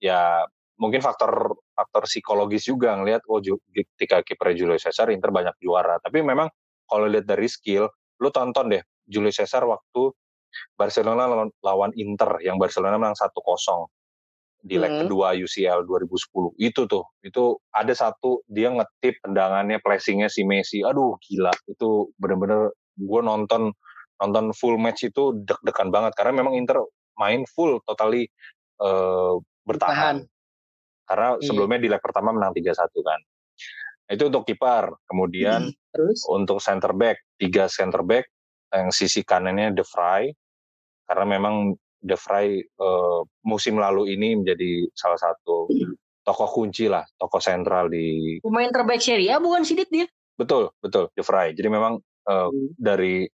[0.00, 0.44] ya
[0.80, 3.38] mungkin faktor faktor psikologis juga ngelihat oh
[3.70, 6.48] ketika kiper Julio Cesar Inter banyak juara tapi memang
[6.88, 7.86] kalau lihat dari skill
[8.22, 10.14] lu tonton deh Julio Cesar waktu
[10.78, 13.34] Barcelona lawan, lawan Inter yang Barcelona menang 1-0
[14.62, 15.00] di leg hmm.
[15.06, 21.18] kedua UCL 2010 itu tuh itu ada satu dia ngetip tendangannya placingnya si Messi aduh
[21.18, 23.74] gila itu bener-bener gue nonton
[24.22, 26.78] nonton full match itu deg-degan banget karena memang Inter
[27.18, 28.30] main full totally
[28.78, 29.34] uh,
[29.66, 30.22] bertahan
[31.10, 31.42] karena iya.
[31.42, 32.70] sebelumnya di leg pertama menang 3-1
[33.02, 33.20] kan
[34.14, 35.90] itu untuk kiper kemudian hmm.
[35.90, 36.22] Terus?
[36.30, 38.30] untuk center back tiga center back
[38.70, 40.30] yang sisi kanannya De Vrij
[41.10, 45.66] karena memang De Vrij uh, musim lalu ini menjadi salah satu
[46.22, 50.06] tokoh kunci lah, tokoh sentral di pemain terbaik Serie A bukan Sidit dia?
[50.38, 51.54] Betul, betul, De Vrij.
[51.58, 51.98] Jadi memang
[52.30, 52.78] uh, hmm.
[52.78, 53.26] dari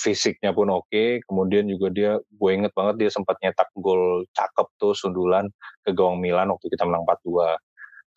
[0.00, 1.20] fisiknya pun oke, okay.
[1.28, 5.44] kemudian juga dia, gue inget banget dia sempat nyetak gol cakep tuh sundulan
[5.84, 7.52] ke gawang Milan waktu kita menang 4-2.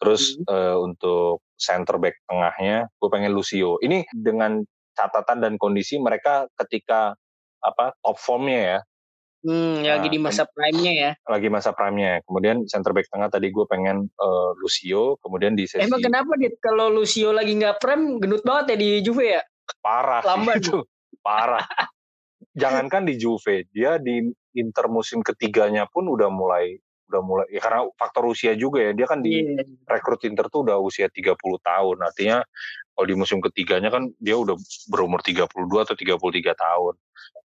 [0.01, 0.45] Terus hmm.
[0.47, 3.77] uh, untuk center back tengahnya, gue pengen Lucio.
[3.83, 4.63] Ini dengan
[5.01, 7.17] catatan dan kondisi mereka ketika
[7.61, 8.79] apa top formnya ya.
[9.41, 11.11] Hmm, nah, lagi di masa prime-nya ya.
[11.25, 12.21] Lagi masa prime-nya.
[12.29, 15.81] Kemudian center back tengah tadi gue pengen uh, Lucio, kemudian di sesi.
[15.81, 19.41] Emang kenapa dit kalau Lucio lagi nggak prime gendut banget ya di Juve ya?
[19.81, 20.21] Parah.
[20.21, 20.85] Lambat itu
[21.25, 21.65] parah.
[22.53, 26.77] Jangankan di Juve, dia di Inter musim ketiganya pun udah mulai
[27.11, 29.67] udah mulai ya karena faktor usia juga ya dia kan di yeah.
[29.83, 32.39] rekrut Inter tuh udah usia 30 tahun artinya
[33.01, 34.53] kalau di musim ketiganya kan dia udah
[34.85, 36.21] berumur 32 atau 33
[36.53, 36.93] tahun.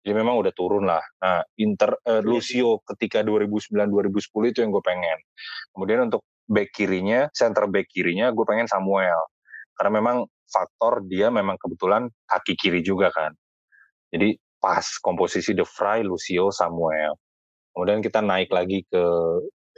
[0.02, 0.98] Jadi memang udah turun lah.
[1.22, 5.14] Nah Inter uh, Lucio ketika 2009 2010 itu yang gue pengen.
[5.70, 9.30] Kemudian untuk back kirinya center back kirinya gue pengen Samuel.
[9.78, 13.30] Karena memang faktor dia memang kebetulan kaki kiri juga kan.
[14.10, 17.14] Jadi pas komposisi The Fry, Lucio, Samuel.
[17.70, 19.04] Kemudian kita naik lagi ke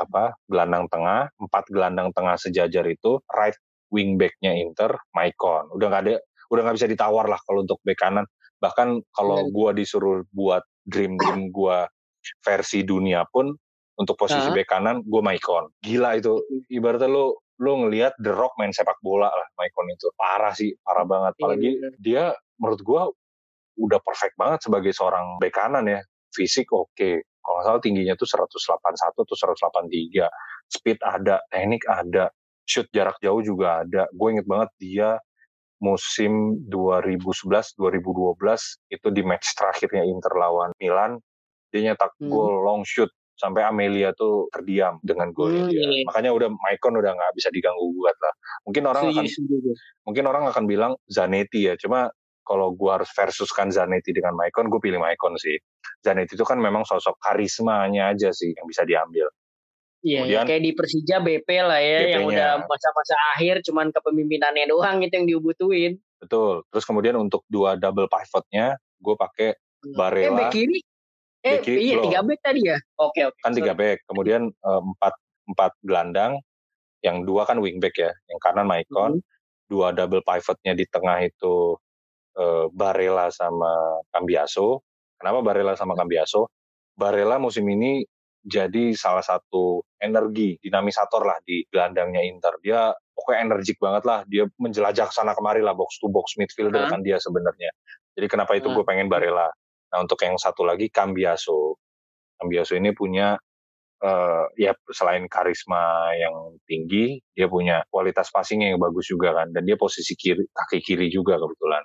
[0.00, 3.60] apa gelandang tengah, empat gelandang tengah sejajar itu right
[3.90, 5.70] wing backnya Inter, Maicon.
[5.74, 6.14] Udah nggak ada,
[6.50, 8.26] udah nggak bisa ditawar lah kalau untuk back kanan.
[8.58, 9.52] Bahkan kalau yeah.
[9.52, 11.86] gua disuruh buat dream dream gua
[12.42, 13.54] versi dunia pun
[13.96, 15.70] untuk posisi back kanan, gua Maicon.
[15.80, 16.40] Gila itu,
[16.72, 21.08] ibaratnya lo lo ngelihat The Rock main sepak bola lah Maicon itu parah sih parah
[21.08, 22.24] banget iya, apalagi dia
[22.60, 23.02] menurut gua
[23.80, 26.00] udah perfect banget sebagai seorang bek kanan ya.
[26.32, 26.92] Fisik oke.
[26.92, 27.24] Okay.
[27.40, 30.26] Kalau nggak salah tingginya tuh 181 atau 183.
[30.66, 32.26] Speed ada, teknik ada,
[32.66, 34.10] shoot jarak jauh juga ada.
[34.12, 35.10] Gue inget banget dia
[35.78, 37.78] musim 2011-2012
[38.90, 41.20] itu di match terakhirnya Inter lawan Milan
[41.68, 42.32] dia nyetak hmm.
[42.32, 45.84] gol long shoot sampai Amelia tuh terdiam dengan golnya hmm, dia.
[45.84, 46.04] Iya.
[46.08, 48.34] Makanya udah Maicon udah nggak bisa diganggu gugat lah.
[48.64, 49.26] Mungkin orang akan
[50.08, 51.76] mungkin orang akan bilang Zanetti ya.
[51.76, 52.08] Cuma
[52.46, 55.60] kalau gue harus versuskan Zanetti dengan Maicon, gue pilih Maicon sih.
[56.00, 59.28] Zanetti itu kan memang sosok karismanya aja sih yang bisa diambil.
[60.06, 64.70] Iya, Kemudian, kayak di Persija BP lah ya, BP yang udah masa-masa akhir, cuman kepemimpinannya
[64.70, 65.92] doang itu yang dibutuhin.
[66.22, 66.62] Betul.
[66.70, 69.58] Terus kemudian untuk dua double pivotnya, gue pakai
[69.98, 70.30] Barella.
[70.30, 70.78] Eh, back kiri?
[71.42, 72.78] Eh, kiri, iya, tiga back tadi ya?
[73.02, 73.38] Oke, oke.
[73.42, 74.06] Kan tiga back.
[74.06, 75.14] Kemudian uh, empat,
[75.50, 76.38] empat gelandang,
[77.02, 79.26] yang dua kan wing back ya, yang kanan Maicon, hmm.
[79.66, 81.74] dua double pivotnya di tengah itu
[82.38, 84.86] uh, Barella sama Cambiaso.
[85.18, 86.46] Kenapa Barella sama Cambiaso?
[86.94, 88.06] Barella musim ini
[88.46, 92.54] jadi salah satu energi dinamisator lah di gelandangnya Inter.
[92.62, 94.22] Dia pokoknya energik banget lah.
[94.30, 96.92] Dia menjelajah sana kemari lah box to box midfielder hmm.
[96.94, 97.74] kan dia sebenarnya.
[98.14, 98.76] Jadi kenapa itu hmm.
[98.78, 99.50] gue pengen Barella.
[99.90, 101.74] Nah untuk yang satu lagi Cambiaso.
[102.38, 103.34] Cambiaso ini punya
[104.06, 109.50] uh, ya selain karisma yang tinggi, dia punya kualitas passingnya yang bagus juga kan.
[109.50, 111.82] Dan dia posisi kiri, kaki kiri juga kebetulan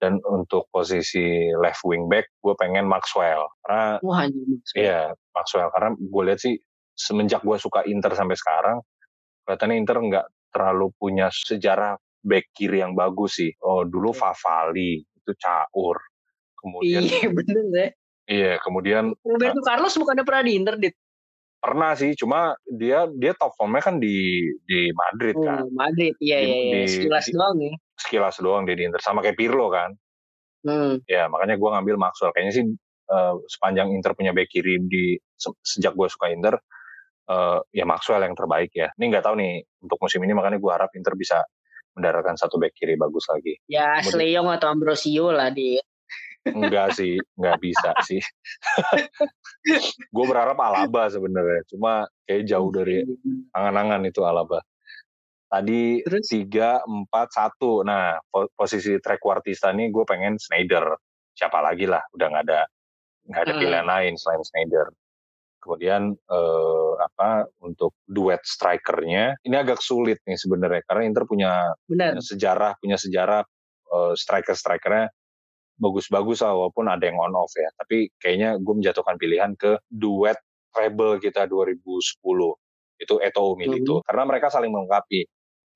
[0.00, 3.44] dan untuk posisi left wing back gue pengen Maxwell.
[3.62, 4.24] Karena Wah,
[4.72, 5.68] iya Maxwell.
[5.70, 6.56] Karena gue lihat sih
[6.96, 8.80] semenjak gue suka Inter sampai sekarang
[9.44, 13.52] kelihatannya Inter nggak terlalu punya sejarah back kiri yang bagus sih.
[13.60, 14.18] Oh dulu iya.
[14.24, 16.00] Favali itu caur.
[16.56, 17.90] Kemudian iya bener deh.
[18.30, 20.94] Iya kemudian Roberto uh, Carlos bukannya pernah di Inter dit?
[21.60, 25.68] Pernah sih cuma dia dia top formnya kan di di Madrid oh, kan.
[25.76, 26.16] Madrid.
[26.24, 26.88] Iya iya, iya.
[26.88, 29.92] sekilas doang nih sekilas doang di Inter sama kayak Pirlo kan.
[30.60, 31.00] Hmm.
[31.08, 32.36] ya makanya gue ngambil Maxwell.
[32.36, 32.64] Kayaknya sih
[33.08, 36.60] uh, sepanjang Inter punya back kiri di se sejak gue suka Inter
[37.32, 38.92] uh, ya Maxwell yang terbaik ya.
[38.92, 41.40] Ini nggak tahu nih untuk musim ini makanya gue harap Inter bisa
[41.96, 43.56] mendaratkan satu back kiri bagus lagi.
[43.68, 45.80] Ya Sleong atau Ambrosio lah di
[46.40, 48.20] Enggak sih, enggak bisa sih.
[50.14, 53.04] gue berharap Alaba sebenarnya, cuma kayak jauh dari
[53.52, 54.64] angan-angan itu Alaba.
[55.50, 57.82] Tadi tiga empat satu.
[57.82, 58.14] Nah
[58.54, 60.94] posisi trequartista nih gue pengen Snyder.
[61.34, 62.02] Siapa lagi lah?
[62.14, 62.60] Udah nggak ada
[63.26, 63.60] nggak ada hmm.
[63.60, 64.86] pilihan lain selain Snyder.
[65.60, 72.16] Kemudian eh, apa untuk duet strikernya ini agak sulit nih sebenarnya karena Inter punya, punya
[72.16, 73.42] sejarah punya sejarah
[73.90, 75.10] uh, striker strikernya
[75.80, 77.68] bagus-bagus lah walaupun ada yang on off ya.
[77.74, 80.38] Tapi kayaknya gue menjatuhkan pilihan ke duet
[80.70, 82.22] Rebel kita 2010
[83.00, 84.04] itu Eto Milito hmm.
[84.06, 85.26] karena mereka saling melengkapi.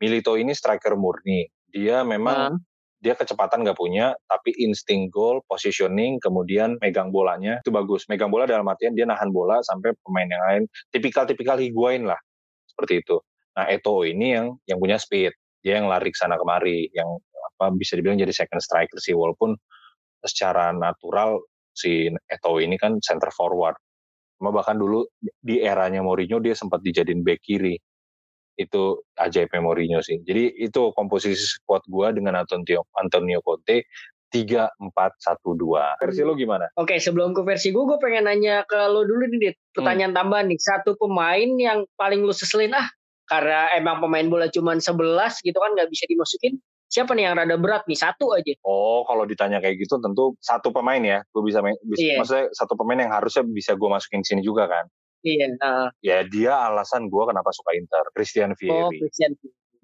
[0.03, 1.47] Milito ini striker murni.
[1.71, 2.63] Dia memang hmm.
[3.03, 8.07] dia kecepatan nggak punya, tapi insting goal, positioning, kemudian megang bolanya itu bagus.
[8.11, 12.19] Megang bola dalam artian dia nahan bola sampai pemain yang lain tipikal-tipikal Higuain lah
[12.71, 13.17] seperti itu.
[13.55, 15.31] Nah Eto ini yang yang punya speed,
[15.63, 17.07] dia yang lari ke sana kemari, yang
[17.55, 19.55] apa bisa dibilang jadi second striker sih walaupun
[20.25, 21.39] secara natural
[21.71, 23.79] si Eto ini kan center forward.
[24.39, 27.79] Cuma bahkan dulu di eranya Mourinho dia sempat dijadiin back kiri
[28.55, 30.23] itu ajaib Mourinho sih.
[30.23, 33.87] Jadi itu komposisi squad gua dengan Antonio Antonio Conte
[34.35, 35.95] tiga empat satu dua.
[36.03, 36.67] Versi lo gimana?
[36.75, 39.57] Oke, sebelum ke versi gue, gue pengen nanya ke lo dulu nih, Dit.
[39.71, 40.19] Pertanyaan hmm.
[40.19, 40.59] tambahan nih.
[40.59, 42.91] Satu pemain yang paling lo seselin ah,
[43.31, 44.91] karena emang pemain bola cuma 11
[45.47, 46.59] gitu kan nggak bisa dimasukin.
[46.91, 47.99] Siapa nih yang rada berat nih?
[47.99, 48.55] Satu aja.
[48.67, 51.23] Oh, kalau ditanya kayak gitu tentu satu pemain ya.
[51.31, 52.19] Gue bisa, bisa yeah.
[52.19, 54.91] maksudnya satu pemain yang harusnya bisa gue masukin sini juga kan.
[55.25, 55.47] Iya.
[55.59, 55.89] Uh.
[56.05, 58.77] Ya dia alasan gue kenapa suka Inter, Christian Vieri.
[58.77, 59.33] Oh, Christian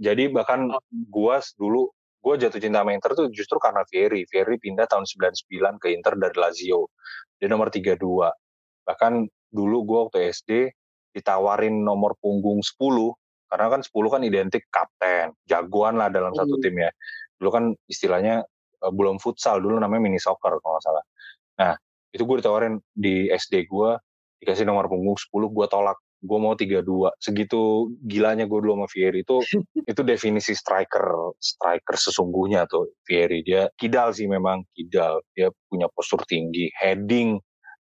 [0.00, 0.80] Jadi bahkan oh.
[0.92, 1.88] gue dulu
[2.20, 4.28] gue jatuh cinta sama Inter tuh justru karena Vieri.
[4.28, 6.92] Vieri pindah tahun 99 ke Inter dari Lazio.
[7.40, 7.96] Dia nomor 32.
[8.84, 9.12] Bahkan
[9.50, 10.50] dulu gue waktu SD
[11.10, 12.76] ditawarin nomor punggung 10
[13.50, 16.62] karena kan 10 kan identik kapten, jagoan lah dalam satu hmm.
[16.62, 16.90] tim ya.
[17.42, 18.46] Dulu kan istilahnya
[18.84, 21.04] uh, belum futsal, dulu namanya mini soccer kalau nggak salah.
[21.58, 21.74] Nah,
[22.14, 23.90] itu gue ditawarin di SD gue,
[24.40, 25.98] dikasih nomor punggung 10 gue tolak.
[26.20, 29.24] Gue mau 32 segitu gilanya gue dulu sama Fieri.
[29.24, 29.40] Itu
[29.90, 33.40] itu definisi striker striker sesungguhnya tuh Fieri.
[33.44, 35.24] Dia kidal sih memang kidal.
[35.32, 36.68] Dia punya postur tinggi.
[36.76, 37.40] Heading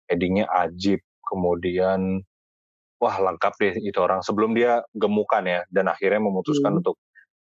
[0.08, 1.00] headingnya ajib.
[1.24, 2.20] Kemudian
[3.00, 4.20] wah lengkap deh itu orang.
[4.24, 6.80] Sebelum dia gemukan ya dan akhirnya memutuskan hmm.
[6.84, 6.96] untuk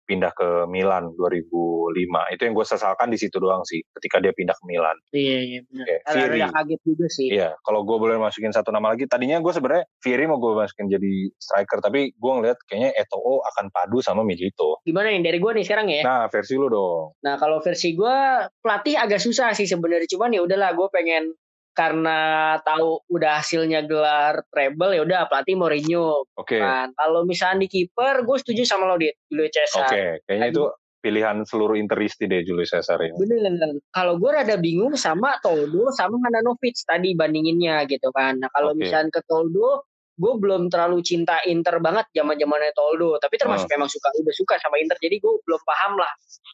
[0.05, 2.33] pindah ke Milan 2005.
[2.33, 4.97] Itu yang gue sesalkan di situ doang sih, ketika dia pindah ke Milan.
[5.11, 5.85] Iya, iya benar.
[5.85, 5.97] Okay.
[6.13, 6.39] Fieri.
[6.45, 7.27] Kaget juga sih.
[7.33, 10.87] Iya, kalau gue boleh masukin satu nama lagi, tadinya gue sebenarnya Fieri mau gue masukin
[10.87, 14.79] jadi striker, tapi gue ngeliat kayaknya Eto'o akan padu sama Milito.
[14.85, 16.01] Gimana nih dari gue nih sekarang ya?
[16.05, 17.17] Nah, versi lu dong.
[17.25, 18.17] Nah, kalau versi gue
[18.61, 21.33] pelatih agak susah sih sebenarnya, cuman ya udahlah gue pengen
[21.75, 22.19] karena
[22.63, 26.23] tahu udah hasilnya gelar treble ya udah pelatih Mourinho.
[26.39, 26.55] Oke.
[26.55, 26.61] Okay.
[26.63, 26.95] Kan.
[26.95, 29.91] Kalau misalnya di kiper, gue setuju sama lo di Julio Cesar.
[29.91, 30.09] Oke, okay.
[30.23, 30.63] kayaknya itu
[31.03, 33.19] pilihan seluruh Interisti deh Julio Cesar ini.
[33.19, 33.75] Bener.
[33.91, 38.39] Kalau gue rada bingung sama Toldo sama Handanovic tadi bandinginnya gitu kan.
[38.39, 38.87] Nah kalau okay.
[38.87, 39.83] misalnya ke Toldo,
[40.15, 43.19] gue belum terlalu cinta Inter banget zaman zamannya Toldo.
[43.19, 43.75] Tapi termasuk oh.
[43.75, 44.95] emang suka udah suka sama Inter.
[44.95, 46.13] Jadi gue belum paham lah.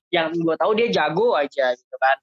[0.10, 2.18] Yang gue tahu dia jago aja gitu kan.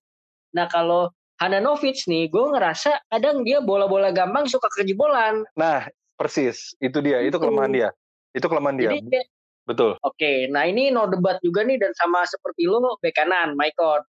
[0.58, 5.46] Nah kalau Handanovic nih, gue ngerasa kadang dia bola-bola gampang suka kejebolan.
[5.54, 5.86] Nah,
[6.18, 6.74] persis.
[6.82, 7.22] Itu dia.
[7.22, 7.88] Itu, itu kelemahan dia.
[8.34, 8.90] Itu kelemahan dia.
[8.90, 9.22] Jadi,
[9.68, 10.00] Betul.
[10.00, 13.52] Oke, okay, nah ini no debat juga nih dan sama seperti lo bek kanan.
[13.52, 14.00] Oke.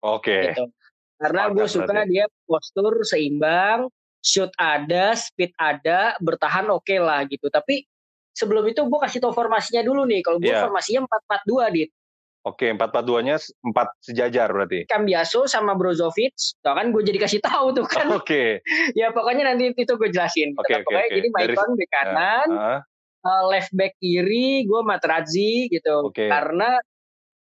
[0.00, 0.56] Okay.
[0.56, 0.64] Gitu.
[1.20, 2.08] Karena gue suka berarti.
[2.08, 3.92] dia postur seimbang,
[4.24, 7.52] shoot ada, speed ada, bertahan oke okay lah gitu.
[7.52, 7.84] Tapi
[8.32, 10.24] sebelum itu gue kasih tau formasinya dulu nih.
[10.24, 10.64] Kalau gue yeah.
[10.64, 11.90] formasinya 4-4-2, Dit.
[12.42, 14.90] Oke, empat empat duanya empat sejajar berarti.
[14.90, 18.10] Cambiaso sama Brozovic, tuh kan gue jadi kasih tahu tuh kan.
[18.18, 18.58] Oke.
[18.58, 18.98] Okay.
[18.98, 20.50] ya pokoknya nanti itu gue jelasin.
[20.58, 20.90] Oke, okay, oke.
[20.90, 21.14] Okay, okay.
[21.22, 22.78] Jadi Maicon di kanan, uh,
[23.22, 26.10] uh, left back kiri gue Materazzi gitu.
[26.10, 26.26] Okay.
[26.26, 26.82] Karena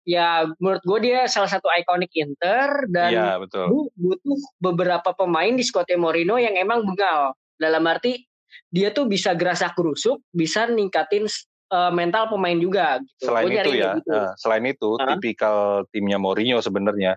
[0.06, 3.90] ya menurut gue dia salah satu ikonik Inter dan ya, betul.
[3.98, 7.34] butuh beberapa pemain di Scotty Morino yang emang bengal.
[7.58, 8.22] Dalam arti
[8.70, 11.26] dia tuh bisa gerasak gerusuk, bisa ningkatin
[11.72, 13.00] uh, mental pemain juga.
[13.02, 13.26] Gitu.
[13.30, 14.12] Selain itu ya, gitu.
[14.12, 17.16] uh, selain itu uh tipikal timnya Mourinho sebenarnya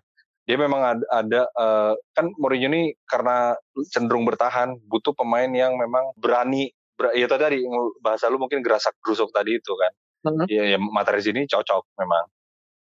[0.48, 3.52] dia memang ada, ada uh, kan Mourinho ini karena
[3.92, 7.60] cenderung bertahan butuh pemain yang memang berani ber, ya tadi
[8.00, 9.92] bahasa lu mungkin gerasak gerusuk tadi itu kan.
[10.18, 10.46] Uh-huh.
[10.48, 12.24] Ya, ya materi sini cocok memang.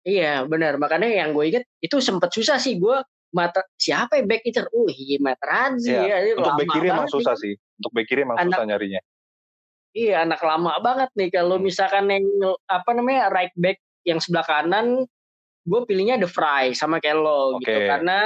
[0.05, 3.01] Iya benar makanya yang gue inget itu sempat susah sih gue
[3.33, 4.61] mata siapa ya back itu?
[4.69, 5.17] Uh, iya
[5.81, 6.17] ya.
[6.21, 6.33] ya.
[6.37, 7.57] Untuk back kiri emang susah sih.
[7.81, 9.01] Untuk back kiri emang susah nyarinya.
[9.93, 11.29] Iya, anak lama banget nih.
[11.33, 11.65] Kalau hmm.
[11.65, 12.25] misalkan yang
[12.69, 15.09] apa namanya right back yang sebelah kanan,
[15.65, 17.65] gue pilihnya The Fry sama Kello okay.
[17.65, 17.79] gitu.
[17.89, 18.17] Karena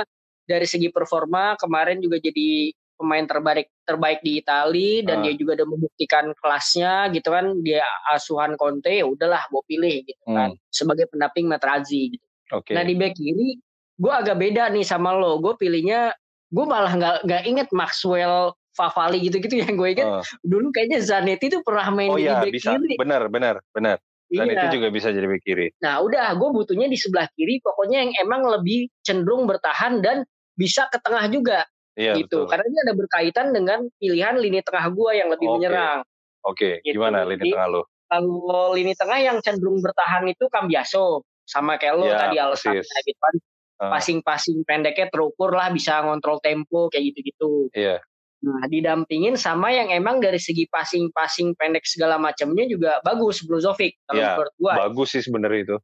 [0.43, 5.23] dari segi performa kemarin juga jadi pemain terbaik terbaik di Italia dan uh.
[5.27, 7.45] dia juga udah membuktikan kelasnya gitu kan.
[7.63, 10.67] Dia asuhan Conte ya udahlah gue pilih gitu kan hmm.
[10.67, 12.25] sebagai pendamping Materazzi gitu.
[12.51, 12.75] Okay.
[12.75, 13.55] Nah di back kiri
[13.97, 15.39] gue agak beda nih sama lo.
[15.39, 16.11] Gue pilihnya
[16.53, 20.25] gue malah nggak nggak inget Maxwell Favali gitu-gitu yang gue ingat uh.
[20.41, 22.73] dulu kayaknya Zanetti tuh pernah main oh, di iya, back bisa.
[22.73, 22.97] kiri.
[22.97, 23.97] Benar, benar, benar.
[24.33, 24.73] Zanetti iya.
[24.73, 25.67] juga bisa jadi back kiri.
[25.85, 30.25] Nah, udah gue butuhnya di sebelah kiri pokoknya yang emang lebih cenderung bertahan dan
[30.57, 31.69] bisa ke tengah juga.
[31.93, 32.45] Iya, gitu.
[32.45, 32.49] Betul.
[32.49, 35.55] Karena ini ada berkaitan dengan pilihan lini tengah gue yang lebih okay.
[35.61, 35.99] menyerang.
[36.43, 36.73] Oke, okay.
[36.83, 36.97] gitu.
[36.97, 37.81] gimana lini Jadi, tengah lo?
[38.09, 43.19] Kalau lini tengah yang cenderung bertahan itu Cambiaso sama kayak lo ya, tadi alasannya gitu
[43.21, 43.35] kan.
[43.83, 47.67] Passing-passing pendeknya terukur lah bisa ngontrol tempo kayak gitu-gitu.
[47.75, 47.99] Iya.
[48.43, 54.19] Nah, didampingin sama yang emang dari segi passing-passing pendek segala macamnya juga bagus Brozovic kalau
[54.19, 54.73] ya, menurut gua.
[54.91, 55.77] Bagus sih sebenarnya itu.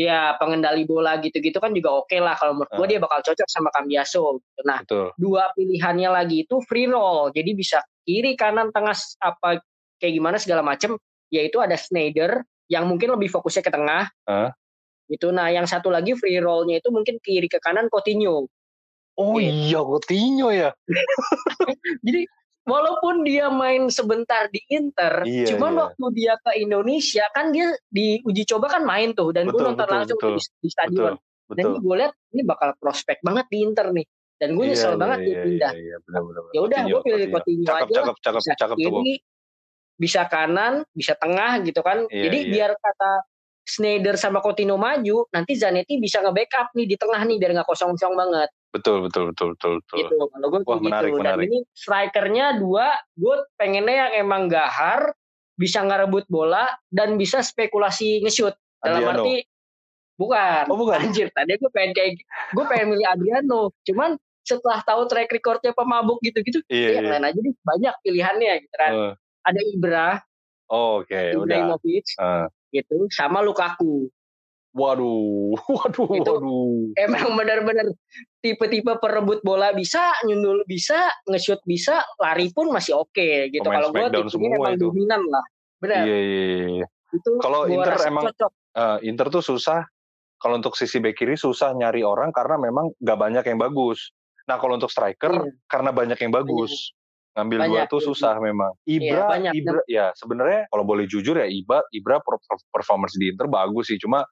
[0.00, 2.76] Iya, pengendali bola gitu-gitu kan juga oke okay lah kalau menurut uh.
[2.80, 4.40] gua dia bakal cocok sama Cambiaso.
[4.40, 4.62] Gitu.
[4.64, 5.12] Nah, Betul.
[5.20, 7.28] dua pilihannya lagi itu free roll.
[7.36, 9.60] Jadi bisa kiri, kanan, tengah apa
[10.00, 10.96] kayak gimana segala macam.
[11.28, 12.42] Yaitu ada Schneider
[12.72, 14.08] yang mungkin lebih fokusnya ke tengah.
[14.24, 14.48] Uh.
[15.10, 18.48] Itu nah yang satu lagi free rollnya itu mungkin kiri ke kanan Coutinho.
[19.20, 20.72] Oh iya, Coutinho ya.
[22.06, 22.24] Jadi
[22.64, 25.80] walaupun dia main sebentar di Inter, iya, cuman iya.
[25.84, 29.84] waktu dia ke Indonesia kan dia di uji coba kan main tuh dan gue nonton
[29.84, 31.14] betul, langsung betul, di, di stadion.
[31.50, 31.56] Betul.
[31.58, 34.06] Dan ini gue lihat ini bakal prospek banget di Inter nih.
[34.40, 35.72] Dan gue iya, nyesel iya, banget iya, dia pindah.
[35.76, 36.20] Iya, iya,
[36.56, 37.92] Ya udah, gue pilih Coutinho aja.
[37.92, 39.14] Cakep, cakep, bisa cakep, kiri,
[40.00, 42.08] bisa kanan, bisa tengah gitu kan.
[42.08, 42.48] Iya, Jadi iya.
[42.48, 43.12] biar kata
[43.68, 48.16] Schneider sama Coutinho maju, nanti Zanetti bisa nge-backup nih di tengah nih biar nggak kosong-kosong
[48.16, 48.48] banget.
[48.70, 49.96] Betul, betul, betul, betul, betul.
[49.98, 50.86] Gitu, kalau gue Wah, gitu.
[50.86, 51.46] Menarik, Dan menarik.
[51.50, 52.86] ini strikernya dua,
[53.18, 55.10] gue pengennya yang emang gahar,
[55.58, 58.54] bisa ngerebut bola, dan bisa spekulasi nge-shoot.
[58.80, 59.26] Dalam Adriano.
[59.26, 59.36] arti,
[60.14, 60.64] bukan.
[60.70, 60.98] Oh, bukan.
[61.02, 62.22] Anjir, tadi gue pengen kayak,
[62.54, 63.74] gue pengen milih Adriano.
[63.82, 64.14] Cuman
[64.46, 67.10] setelah tahu track recordnya pemabuk gitu-gitu, iya, ya, iya.
[67.18, 68.92] lain aja nih, banyak pilihannya gitu kan.
[68.94, 69.14] Uh.
[69.44, 70.10] Ada Ibra.
[70.70, 72.06] Oh, Oke, okay, Ibrahimovic.
[72.22, 72.46] Uh.
[72.70, 74.06] Gitu, sama Lukaku.
[74.70, 76.94] Waduh, waduh, itu waduh.
[76.94, 77.90] Emang benar-benar
[78.38, 83.66] tipe-tipe perebut bola bisa, nyundul bisa, nge-shoot bisa, lari pun masih oke okay, gitu.
[83.66, 84.86] Kalau gue tipenya emang itu.
[84.86, 85.44] dominan lah.
[85.82, 86.02] Benar.
[86.06, 86.66] Iya, iya, iya.
[86.82, 86.86] iya.
[87.10, 88.30] Itu kalau Inter emang
[88.70, 89.82] Uh, Inter tuh susah.
[90.38, 94.14] Kalau untuk sisi bek kiri susah nyari orang karena memang gak banyak yang bagus.
[94.46, 95.50] Nah kalau untuk striker iya.
[95.66, 96.94] karena banyak yang bagus.
[97.34, 98.06] Ngambil banyak, dua tuh iya.
[98.14, 98.72] susah memang.
[98.86, 102.22] Ibra, iya, banyak, Ibra, ya sebenarnya kalau boleh jujur ya Ibra, Ibra
[102.70, 103.98] performance di Inter bagus sih.
[103.98, 104.22] Cuma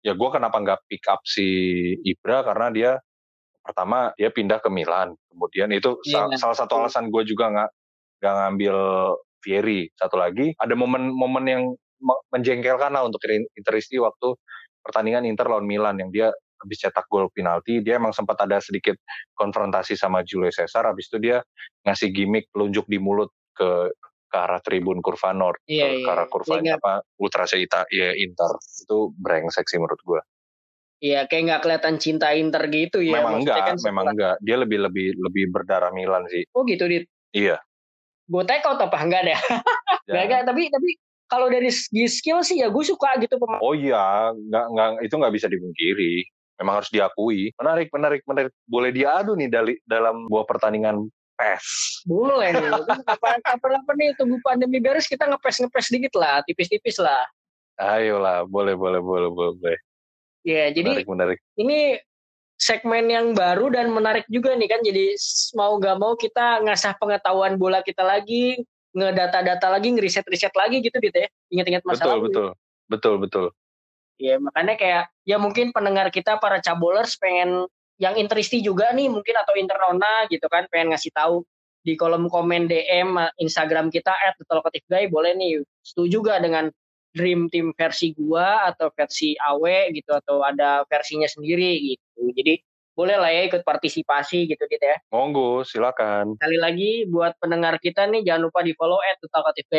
[0.00, 1.46] ya gue kenapa nggak pick up si
[2.04, 2.44] Ibra?
[2.44, 2.90] Karena dia
[3.60, 5.12] pertama dia pindah ke Milan.
[5.28, 6.28] Kemudian itu yeah.
[6.40, 7.70] salah satu alasan gue juga nggak
[8.20, 8.76] nggak ngambil
[9.40, 11.62] Fieri satu lagi ada momen-momen yang
[12.28, 13.24] menjengkelkan lah untuk
[13.56, 14.36] Interisti waktu
[14.84, 16.28] pertandingan Inter lawan Milan yang dia
[16.60, 18.96] habis cetak gol penalti dia emang sempat ada sedikit
[19.32, 20.84] konfrontasi sama Julio Cesar.
[20.88, 21.40] Habis itu dia
[21.88, 23.92] ngasih gimmick pelunjuk di mulut ke
[24.30, 26.06] ke arah tribun kurva Nord iya, ke, iya.
[26.06, 30.22] arah kurvanya apa Ultra Seita ya Inter itu brengsek sih menurut gue
[31.00, 33.24] Iya, kayak nggak kelihatan cinta Inter gitu ya.
[33.24, 34.36] Memang enggak, kan memang enggak.
[34.44, 36.44] Dia lebih lebih lebih berdarah Milan sih.
[36.52, 37.08] Oh gitu, Dit?
[37.32, 37.56] Iya.
[38.28, 39.32] Gue take out apa enggak deh?
[40.12, 40.28] ya.
[40.28, 43.64] enggak, tapi tapi kalau dari segi skill sih ya gue suka gitu pemain.
[43.64, 46.14] Oh iya, nggak nggak itu nggak bisa dipungkiri.
[46.60, 47.48] Memang harus diakui.
[47.56, 48.52] Menarik, menarik, menarik.
[48.68, 51.08] Boleh diadu nih dari dalam buah pertandingan
[51.40, 51.64] ngepes.
[52.04, 52.68] Boleh nih.
[53.08, 57.24] Kapan apa nih tunggu pandemi beres kita ngepes ngepes dikit lah, tipis-tipis lah.
[57.80, 59.78] Ayolah, boleh boleh boleh boleh.
[60.44, 61.38] Ya, jadi menarik, menarik.
[61.56, 62.00] ini
[62.60, 64.80] segmen yang baru dan menarik juga nih kan.
[64.84, 65.16] Jadi
[65.56, 68.60] mau gak mau kita ngasah pengetahuan bola kita lagi,
[68.92, 71.28] ngedata-data lagi, ngeriset-riset lagi gitu gitu ya.
[71.52, 72.20] Ingat-ingat masalah.
[72.20, 72.46] Betul, betul.
[72.90, 73.46] Betul, betul.
[74.20, 77.64] Ya, makanya kayak ya mungkin pendengar kita para cabolers pengen
[78.00, 81.44] yang interisti juga nih mungkin atau internona gitu kan pengen ngasih tahu
[81.84, 84.36] di kolom komen DM eh, Instagram kita at
[84.88, 85.60] Guy boleh nih.
[85.84, 86.72] Setuju gak dengan
[87.12, 92.32] dream team versi gua atau versi AW gitu atau ada versinya sendiri gitu.
[92.32, 92.54] Jadi
[92.90, 94.96] boleh lah ya ikut partisipasi gitu gitu ya.
[95.12, 96.36] Monggo silakan.
[96.36, 99.16] Sekali lagi buat pendengar kita nih jangan lupa di follow at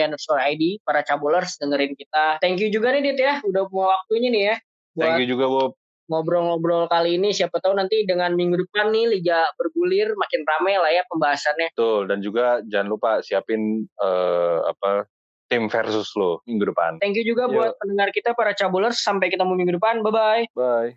[0.09, 2.41] underscore ID para cabulers dengerin kita.
[2.41, 4.55] Thank you juga nih Dit ya udah mau waktunya nih ya
[4.91, 5.80] buat thank you juga Bob
[6.11, 10.91] ngobrol-ngobrol kali ini siapa tahu nanti dengan minggu depan nih liga bergulir makin ramai lah
[10.91, 11.71] ya pembahasannya.
[11.71, 15.07] Betul dan juga jangan lupa siapin uh, apa
[15.47, 16.99] tim versus lo minggu depan.
[16.99, 17.55] Thank you juga Yo.
[17.55, 20.03] buat pendengar kita para cabulers sampai ketemu minggu depan.
[20.03, 20.43] Bye bye.
[20.51, 20.91] Bye.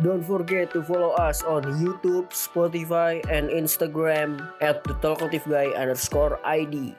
[0.00, 6.40] Don't forget to follow us on YouTube, Spotify, and Instagram at the Talkative Guy underscore
[6.42, 6.96] ID.